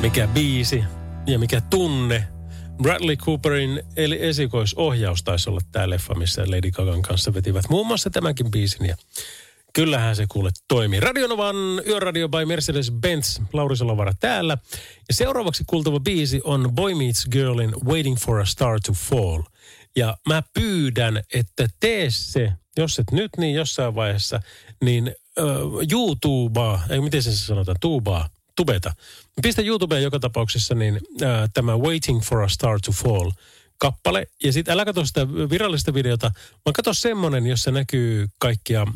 [0.00, 0.84] Mikä biisi
[1.26, 2.28] ja mikä tunne
[2.82, 8.10] Bradley Cooperin eli esikoisohjaus taisi olla tämä leffa, missä Lady Gagan kanssa vetivät muun muassa
[8.10, 8.86] tämänkin biisin.
[8.86, 8.96] Ja
[9.72, 11.00] kyllähän se kuule toimii.
[11.00, 11.56] Radionovan
[11.86, 14.58] Yöradio by Mercedes-Benz, Lauri Salovara täällä.
[15.08, 19.42] Ja seuraavaksi kuultava biisi on Boy Meets Girlin Waiting for a Star to Fall.
[19.96, 24.40] Ja mä pyydän, että tee se, jos et nyt, niin jossain vaiheessa,
[24.84, 28.94] niin uh, YouTubea, ei miten se sanotaan, tuubaa, tubeta.
[29.42, 31.20] Pistä YouTubeen joka tapauksessa niin uh,
[31.54, 33.30] tämä Waiting for a Star to Fall
[33.78, 34.26] kappale.
[34.44, 36.30] Ja sitten älä katso sitä virallista videota,
[36.64, 38.86] vaan katso semmonen, jossa näkyy kaikkia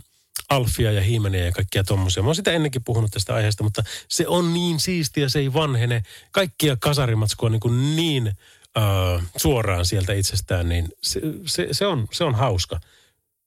[0.48, 2.22] Alfia ja Hiimeniä ja kaikkia tommosia.
[2.22, 6.02] Mä oon sitä ennenkin puhunut tästä aiheesta, mutta se on niin siistiä, se ei vanhene.
[6.30, 12.24] Kaikkia kasarimatskua niin, kuin niin uh, suoraan sieltä itsestään, niin se, se, se, on, se
[12.24, 12.80] on hauska.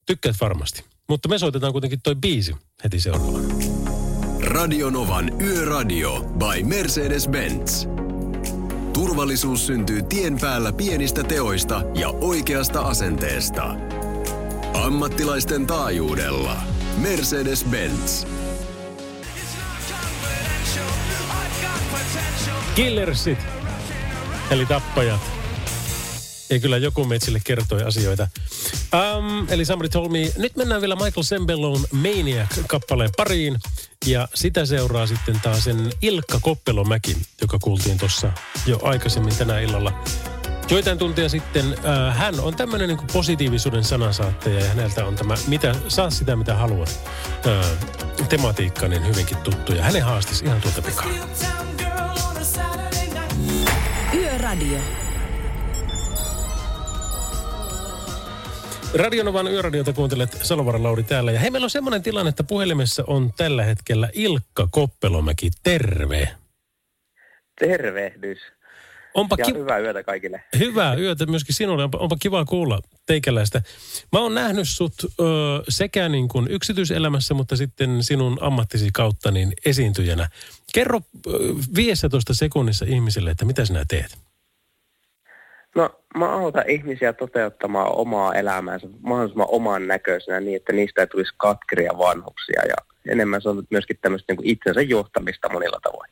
[0.05, 0.83] Tykkäät varmasti.
[1.09, 3.55] Mutta me soitetaan kuitenkin toi biisi heti seuraavana.
[4.39, 7.87] Radionovan Yöradio by Mercedes-Benz.
[8.93, 13.75] Turvallisuus syntyy tien päällä pienistä teoista ja oikeasta asenteesta.
[14.73, 16.78] Ammattilaisten taajuudella.
[16.97, 18.27] Mercedes-Benz.
[22.75, 23.39] Killersit,
[24.51, 25.21] eli tappajat.
[26.49, 28.27] Ja kyllä joku metsille kertoi asioita.
[28.93, 30.31] Um, eli Somebody Told Me.
[30.37, 33.57] Nyt mennään vielä Michael Sembellon Maniac-kappaleen pariin.
[34.05, 38.31] Ja sitä seuraa sitten taas sen Ilkka Koppelomäki, joka kuultiin tuossa
[38.65, 40.03] jo aikaisemmin tänä illalla.
[40.72, 45.76] Joitain tuntia sitten äh, hän on tämmöinen niin positiivisuuden sanansaattaja ja häneltä on tämä mitä,
[45.88, 46.99] saa sitä mitä haluat
[47.47, 49.74] äh, tematiikka niin hyvinkin tuttu.
[49.74, 51.05] Ja hänen haastis ihan tuolta pikaa.
[54.13, 54.80] Yöradio.
[58.93, 61.32] Radionovan yöradiota kuuntelet Salovaran Lauri täällä.
[61.32, 65.51] Ja hei, meillä on semmoinen tilanne, että puhelimessa on tällä hetkellä Ilkka Koppelomäki.
[65.63, 66.30] Terve.
[67.59, 68.59] Tervehdys.
[69.14, 70.43] Onpa ja ki- hyvää yötä kaikille.
[70.60, 71.84] Hyvää yötä myöskin sinulle.
[71.84, 73.62] Onpa, onpa kiva kuulla teikäläistä.
[74.12, 75.24] Mä oon nähnyt sut ö,
[75.70, 80.30] sekä niin kuin yksityiselämässä, mutta sitten sinun ammattisi kautta niin esiintyjänä.
[80.74, 81.32] Kerro ö,
[81.76, 84.18] 15 sekunnissa ihmisille, että mitä sinä teet.
[85.76, 91.34] No, mä autan ihmisiä toteuttamaan omaa elämäänsä mahdollisimman oman näköisenä niin, että niistä ei tulisi
[91.38, 92.62] katkeria vanhuksia.
[92.68, 92.76] Ja
[93.12, 96.12] enemmän se on myöskin tämmöistä niin kuin itsensä johtamista monilla tavoin.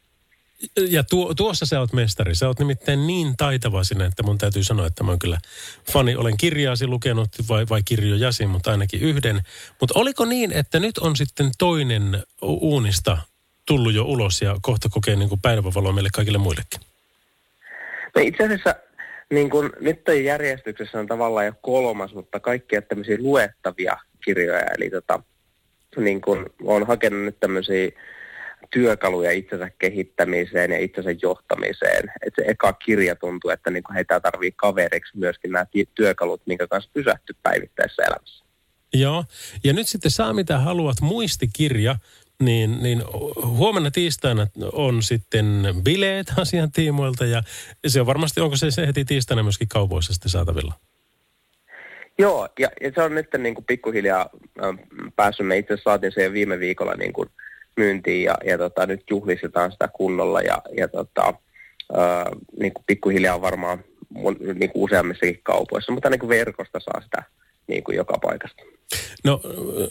[0.89, 2.35] Ja tuo, tuossa sä oot mestari.
[2.35, 5.37] Sä oot nimittäin niin taitava sinne, että mun täytyy sanoa, että mä oon kyllä
[5.91, 6.15] fani.
[6.15, 9.41] Olen kirjaasi lukenut vai, vai kirjojasi, mutta ainakin yhden.
[9.79, 13.17] Mutta oliko niin, että nyt on sitten toinen uunista
[13.65, 16.79] tullut jo ulos ja kohta kokee niin kuin päivävaloa meille kaikille muillekin?
[18.15, 18.75] No itse asiassa
[19.29, 24.65] niin kun, nyt järjestyksessä on tavallaan jo kolmas, mutta kaikkia tämmöisiä luettavia kirjoja.
[24.77, 25.23] Eli tota,
[25.97, 27.91] niin kun, olen hakenut nyt tämmöisiä
[28.71, 32.11] työkaluja itsensä kehittämiseen ja itsensä johtamiseen.
[32.25, 35.65] Et se eka kirja tuntuu, että niin heitä tarvii kaveriksi myöskin nämä
[35.95, 38.45] työkalut, minkä kanssa pysähty päivittäisessä elämässä.
[38.93, 39.25] Joo.
[39.63, 41.95] Ja nyt sitten saa mitä haluat muistikirja,
[42.43, 43.03] niin, niin
[43.45, 47.43] huomenna tiistaina on sitten bileet asian tiimoilta ja
[47.87, 50.73] se on varmasti, onko se, se heti tiistaina myöskin kaupoissa sitten saatavilla?
[52.19, 54.29] Joo, ja, ja se on nyt niin kuin pikkuhiljaa
[54.63, 54.75] äh,
[55.15, 55.47] päässyt.
[55.47, 57.29] Me itse saatiin se jo viime viikolla niin kuin
[57.77, 61.33] myyntiin ja, ja tota, nyt juhlistetaan sitä kunnolla ja, ja tota,
[61.97, 62.25] äh,
[62.59, 63.83] niin kuin pikkuhiljaa varmaan
[64.59, 67.23] niin kuin useammissakin kaupoissa, mutta niin kuin verkosta saa sitä
[67.67, 68.63] niin kuin joka paikasta.
[69.23, 69.41] No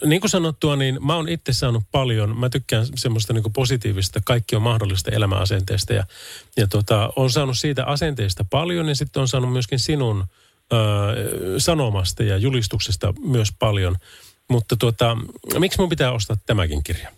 [0.05, 4.55] niin kuin sanottua, niin mä oon itse saanut paljon, mä tykkään semmoista niin positiivista, kaikki
[4.55, 6.03] on mahdollista elämäasenteesta ja,
[6.57, 10.23] ja tota, on saanut siitä asenteesta paljon ja sitten on saanut myöskin sinun
[10.73, 10.75] ö,
[11.57, 13.95] sanomasta ja julistuksesta myös paljon.
[14.49, 15.17] Mutta tuota,
[15.59, 17.09] miksi mun pitää ostaa tämäkin kirja?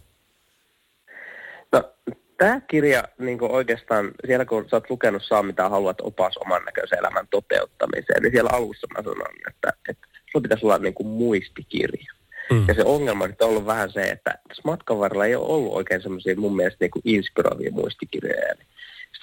[1.72, 1.94] No,
[2.38, 7.00] tämä kirja niin oikeastaan, siellä kun sä oot lukenut Saa mitä haluat opas oman näköisen
[7.00, 12.14] elämän toteuttamiseen, niin siellä alussa mä sanon, että, että sulla pitäisi olla niin kuin muistikirja.
[12.52, 12.66] Mm.
[12.68, 15.74] Ja se ongelma nyt on ollut vähän se, että tässä matkan varrella ei ole ollut
[15.74, 18.56] oikein semmoisia mun mielestä niin kuin inspiroivia muistikirjoja.
[18.56, 18.68] Sitten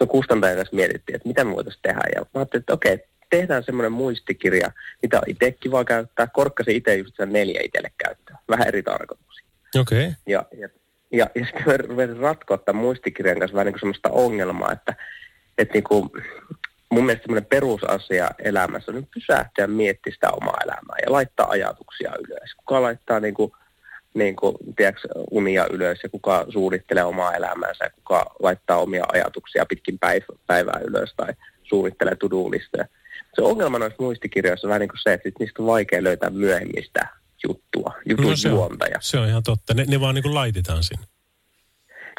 [0.00, 2.00] on kustantajan kanssa mietittiin, että mitä me voitaisiin tehdä.
[2.14, 2.98] Ja mä ajattelin, että okei,
[3.30, 4.72] tehdään semmoinen muistikirja,
[5.02, 6.26] mitä on itse kiva käyttää.
[6.26, 8.38] Korkkasin itse just sen neljä itselle käyttää.
[8.48, 9.46] Vähän eri tarkoituksia.
[9.80, 9.98] Okei.
[9.98, 10.12] Okay.
[10.26, 10.68] Ja, ja,
[11.12, 14.94] ja, ja sitten mä rupesin ratkoa tämän muistikirjan kanssa vähän niin semmoista ongelmaa, että,
[15.58, 16.10] että niin kuin,
[16.90, 22.12] mun mielestä semmoinen perusasia elämässä on nyt pysähtyä miettiä sitä omaa elämää ja laittaa ajatuksia
[22.28, 22.54] ylös.
[22.56, 23.52] Kuka laittaa niin kuin,
[24.14, 29.66] niin kuin, tiedätkö, unia ylös ja kuka suunnittelee omaa elämäänsä ja kuka laittaa omia ajatuksia
[29.66, 32.86] pitkin päiv- päivää ylös tai suunnittelee to-do-listoja.
[33.34, 37.08] Se ongelma noissa muistikirjoissa on vähän niin kuin se, että niistä on vaikea löytää myöhemmistä
[37.48, 38.86] juttua, jutun No se on, juonta.
[38.86, 39.74] Ja se on ihan totta.
[39.74, 41.06] Ne, ne vaan niin kuin laitetaan sinne.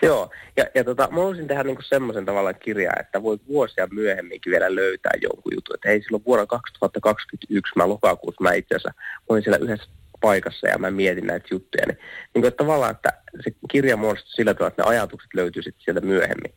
[0.02, 4.52] Joo, ja, ja tota, mä haluaisin tehdä niinku semmoisen tavallaan kirjaa, että voi vuosia myöhemminkin
[4.52, 5.76] vielä löytää jonkun jutun.
[5.76, 9.90] Että ei silloin vuonna 2021, mä lokakuussa, mä itse asiassa olin siellä yhdessä
[10.22, 11.86] paikassa ja mä mietin näitä juttuja.
[11.88, 13.14] Niin, niin kuin, että tavallaan, että
[13.44, 16.54] se kirja muodostui sillä tavalla, että ne ajatukset löytyy sitten sieltä myöhemmin.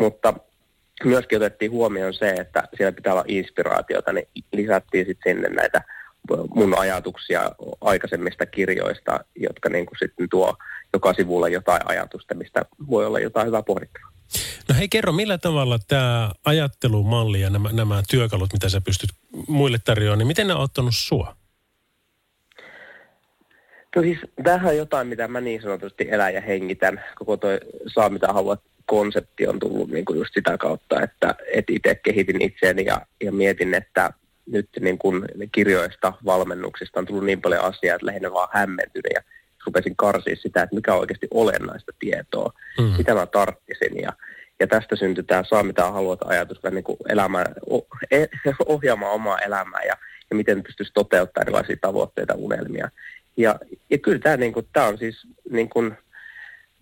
[0.00, 0.34] Mutta
[1.04, 5.82] myöskin otettiin huomioon se, että siellä pitää olla inspiraatiota, niin lisättiin sitten sinne näitä
[6.54, 10.56] mun ajatuksia aikaisemmista kirjoista, jotka niin kuin sitten tuo
[10.92, 14.12] joka sivulla jotain ajatusta, mistä voi olla jotain hyvää pohdittavaa.
[14.68, 19.10] No hei kerro, millä tavalla tämä ajattelumalli ja nämä, nämä työkalut, mitä sä pystyt
[19.48, 21.36] muille tarjoamaan, niin miten ne on ottanut sua?
[23.96, 27.04] No siis tämähän on jotain, mitä mä niin sanotusti elän ja hengitän.
[27.18, 27.60] Koko toi
[27.94, 32.42] saa mitä haluat konsepti on tullut niin kuin just sitä kautta, että, että itse kehitin
[32.42, 34.12] itseäni ja, ja mietin, että
[34.46, 39.22] nyt niin kuin kirjoista, valmennuksista on tullut niin paljon asiaa, että lähinnä vaan hämmentynyt ja
[39.66, 42.84] rupesin karsia sitä, että mikä on oikeasti olennaista tietoa, mm.
[42.84, 44.12] mitä mä tarttisin ja,
[44.60, 48.26] ja tästä syntyi tämä saa mitä haluat ajatus, niin kuin elämä, o- e-
[48.66, 49.96] ohjaamaan omaa elämää ja,
[50.30, 52.88] ja miten pystyisi toteuttamaan erilaisia tavoitteita, unelmia.
[53.36, 53.58] Ja,
[53.90, 55.96] ja kyllä tämä, niin kuin, tämä on siis niin kuin,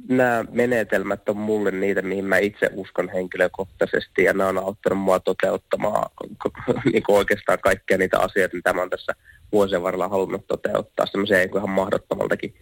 [0.08, 5.20] nämä menetelmät on mulle niitä, mihin mä itse uskon henkilökohtaisesti ja nämä on auttanut mua
[5.20, 6.10] toteuttamaan
[6.92, 9.12] niin kuin oikeastaan kaikkia niitä asioita, mitä mä oon tässä
[9.52, 12.54] vuosien varrella halunnut toteuttaa, semmoisia niin ihan mahdottomaltakin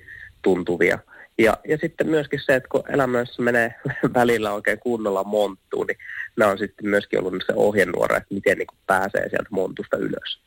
[0.43, 0.99] tuntuvia.
[1.39, 3.74] Ja, ja sitten myöskin se, että kun elämässä menee
[4.14, 5.99] välillä oikein kunnolla monttuun, niin
[6.36, 10.41] nämä on sitten myöskin ollut se ohjenuora, että miten niin kuin pääsee sieltä montusta ylös.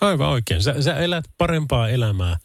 [0.00, 0.62] Aivan oikein.
[0.62, 2.36] Sä, sä elät parempaa elämää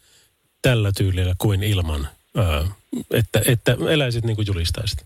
[0.62, 2.64] tällä tyylillä kuin ilman, ää,
[3.10, 4.98] että, että eläisit niin kuin julistaisit.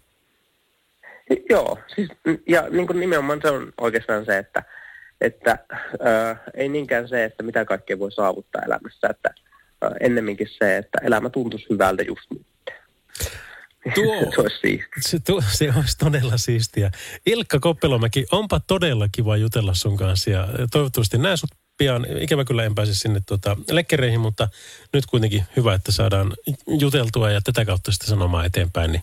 [1.50, 2.08] Joo, siis,
[2.48, 4.62] ja niin kuin nimenomaan se on oikeastaan se, että,
[5.20, 5.58] että
[6.00, 9.34] ää, ei niinkään se, että mitä kaikkea voi saavuttaa elämässä, että
[9.82, 12.46] ää, ennemminkin se, että elämä tuntuisi hyvältä just nyt.
[13.94, 14.84] Tuo, se olisi.
[15.00, 16.90] Se, tuo, se olisi todella siistiä.
[17.26, 21.50] Ilkka Koppelomäki, onpa todella kiva jutella sun kanssa ja toivottavasti näen sut
[21.82, 22.06] pian.
[22.20, 24.48] Ikävä kyllä en pääse sinne tuota, lekkereihin, mutta
[24.92, 26.32] nyt kuitenkin hyvä, että saadaan
[26.66, 28.92] juteltua ja tätä kautta sitten sanomaan eteenpäin.
[28.92, 29.02] Niin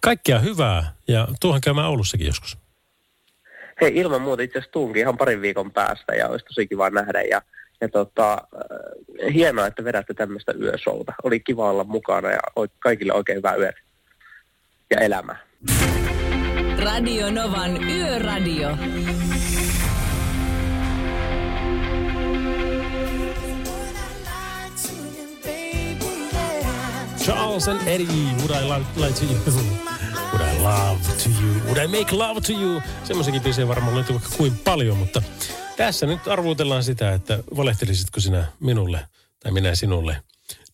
[0.00, 2.58] kaikkea hyvää ja tuohon käymään Oulussakin joskus.
[3.80, 7.22] Hei, ilman muuta itse asiassa tuunkin ihan parin viikon päästä ja olisi tosi kiva nähdä.
[7.22, 7.42] Ja,
[7.80, 11.12] ja tota, äh, hienoa, että vedätte tämmöistä yöshowta.
[11.22, 12.40] Oli kiva olla mukana ja
[12.78, 13.80] kaikille oikein hyvää yötä
[14.90, 15.38] ja elämää.
[16.84, 18.76] Radio Novan Yöradio.
[27.26, 28.06] Charles and Eddie,
[28.38, 29.34] would I love, lie to you?
[30.32, 31.54] Would I love to you?
[31.66, 32.82] Would I make love to you?
[33.04, 35.22] Semmoisenkin biisejä varmaan löytyy vaikka kuin paljon, mutta
[35.76, 39.08] tässä nyt arvuutellaan sitä, että valehtelisitko sinä minulle
[39.42, 40.22] tai minä sinulle.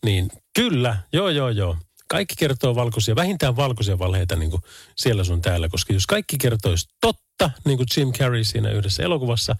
[0.04, 1.76] Niin kyllä, joo joo joo.
[2.08, 4.62] Kaikki kertoo valkoisia, vähintään valkoisia valheita niin kuin
[4.96, 9.56] siellä sun täällä, koska jos kaikki kertoisi totta, niin kuin Jim Carrey siinä yhdessä elokuvassa,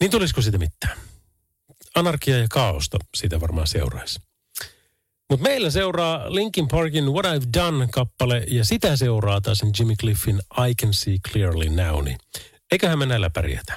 [0.00, 0.98] niin tulisiko siitä mitään?
[1.94, 4.26] Anarkia ja kaaosta siitä varmaan seuraisi.
[5.30, 10.40] Mutta meillä seuraa Linkin Parkin What I've Done-kappale ja sitä seuraa taas sen Jimmy Cliffin
[10.68, 12.04] I Can See Clearly Now.
[12.04, 12.18] Niin
[12.72, 13.74] eiköhän me näillä pärjätä.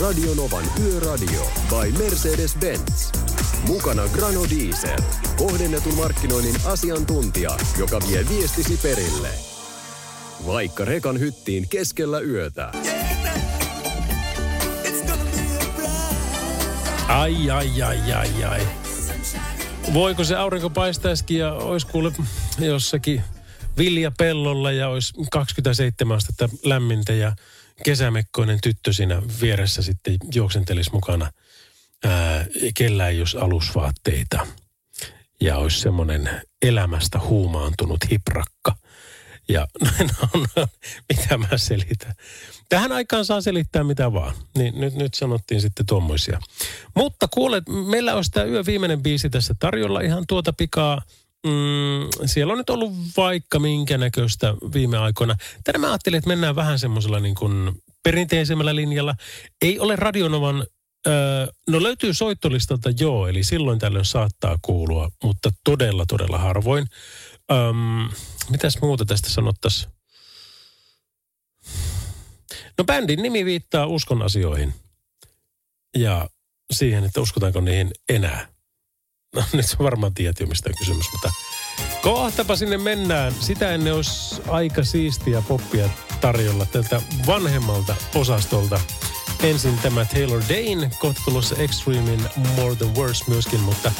[0.00, 3.18] Radio Novan Yöradio by Mercedes-Benz.
[3.66, 4.98] Mukana Grano Diesel.
[5.36, 9.28] Kohdennetun markkinoinnin asiantuntija, joka vie viestisi perille.
[10.46, 12.72] Vaikka rekan hyttiin keskellä yötä.
[17.08, 18.83] Ai, ai, ai, ai, ai.
[19.92, 22.12] Voiko se aurinko paistaisikin ja olisi kuule
[22.58, 23.22] jossakin
[23.78, 27.36] viljapellolla ja olisi 27 astetta lämmintä ja
[27.84, 31.30] kesämekkoinen tyttö siinä vieressä sitten juoksentelisi mukana.
[32.04, 34.46] Ää, kellä ei olisi alusvaatteita
[35.40, 38.76] ja olisi semmoinen elämästä huumaantunut hiprakka.
[39.48, 39.66] Ja
[40.00, 40.66] no, no,
[41.08, 42.14] mitä mä selitän.
[42.68, 44.34] Tähän aikaan saa selittää mitä vaan.
[44.58, 46.40] Niin nyt, nyt sanottiin sitten tuommoisia.
[46.96, 51.02] Mutta kuulet, meillä olisi tämä yö viimeinen biisi tässä tarjolla ihan tuota pikaa.
[51.46, 55.36] Mm, siellä on nyt ollut vaikka minkä näköistä viime aikoina.
[55.64, 59.14] Tänään mä ajattelin, että mennään vähän semmoisella niin kuin perinteisemmällä linjalla.
[59.62, 60.66] Ei ole Radionovan,
[61.06, 66.86] öö, no löytyy soittolistalta joo, eli silloin tällöin saattaa kuulua, mutta todella, todella harvoin.
[67.52, 68.10] Öm,
[68.50, 69.93] mitäs muuta tästä sanottaisiin?
[72.78, 74.74] No bändin nimi viittaa uskon asioihin.
[75.96, 76.28] Ja
[76.72, 78.48] siihen, että uskotaanko niihin enää.
[79.34, 81.30] No nyt sä varmaan tiedät jo, mistä on kysymys, mutta
[82.02, 83.34] kohtapa sinne mennään.
[83.40, 85.88] Sitä ennen olisi aika siistiä poppia
[86.20, 88.80] tarjolla tältä vanhemmalta osastolta.
[89.42, 92.22] Ensin tämä Taylor Dane, kohta tulossa Extremein
[92.56, 93.92] More Than Words myöskin, mutta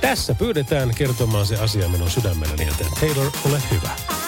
[0.00, 4.19] Tässä pyydetään kertomaan se asia minun sydämelläni, joten Taylor, ole hyvä.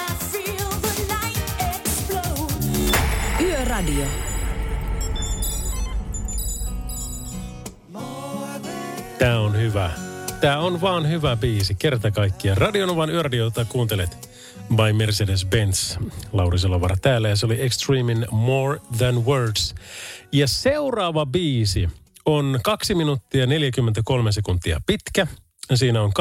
[3.83, 4.07] Yöradio.
[9.19, 9.91] Tää on hyvä.
[10.41, 11.75] Tää on vaan hyvä biisi.
[11.75, 12.59] Kerta kaikkiaan.
[12.59, 14.31] Radionovan yöradiota kuuntelet
[14.69, 16.03] by Mercedes-Benz.
[16.33, 19.75] Lauri Selovara täällä ja se oli Extremin More Than Words.
[20.33, 21.89] Ja seuraava biisi
[22.27, 25.27] on 2 minuuttia 43 sekuntia pitkä.
[25.75, 26.13] Siinä on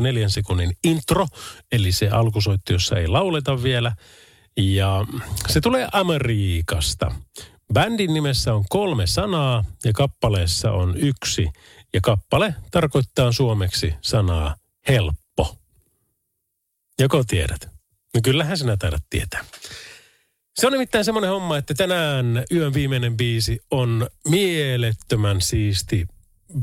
[0.00, 1.26] 2,4 sekunnin intro,
[1.72, 3.92] eli se alkusoitto, jossa ei lauleta vielä.
[4.56, 5.06] Ja
[5.48, 7.12] se tulee Amerikasta.
[7.72, 11.48] Bändin nimessä on kolme sanaa ja kappaleessa on yksi.
[11.94, 14.56] Ja kappale tarkoittaa suomeksi sanaa
[14.88, 15.56] helppo.
[17.00, 17.68] Joko tiedät?
[18.14, 19.44] No kyllähän sinä taidat tietää.
[20.54, 26.06] Se on nimittäin semmoinen homma, että tänään yön viimeinen biisi on mielettömän siisti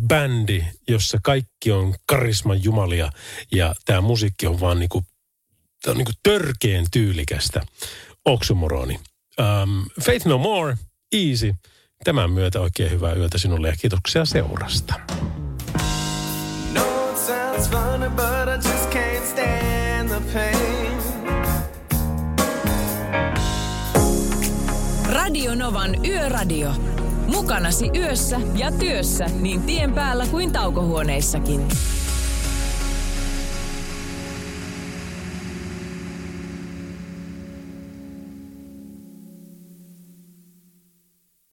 [0.08, 3.12] bändi, jossa kaikki on karisman jumalia
[3.52, 5.04] ja tämä musiikki on vaan niinku,
[5.92, 7.62] on niinku törkeen tyylikästä.
[8.26, 9.00] Oksymoroni.
[9.40, 10.78] Um, Faith No More,
[11.14, 11.56] Easy.
[12.04, 14.94] Tämän myötä oikein hyvää yötä sinulle ja kiitoksia seurasta.
[16.74, 20.84] No, it sounds funny, but I just can't stand the pain.
[25.10, 26.72] Radio Novan Yöradio.
[27.28, 31.68] Mukanasi yössä ja työssä niin tien päällä kuin taukohuoneissakin.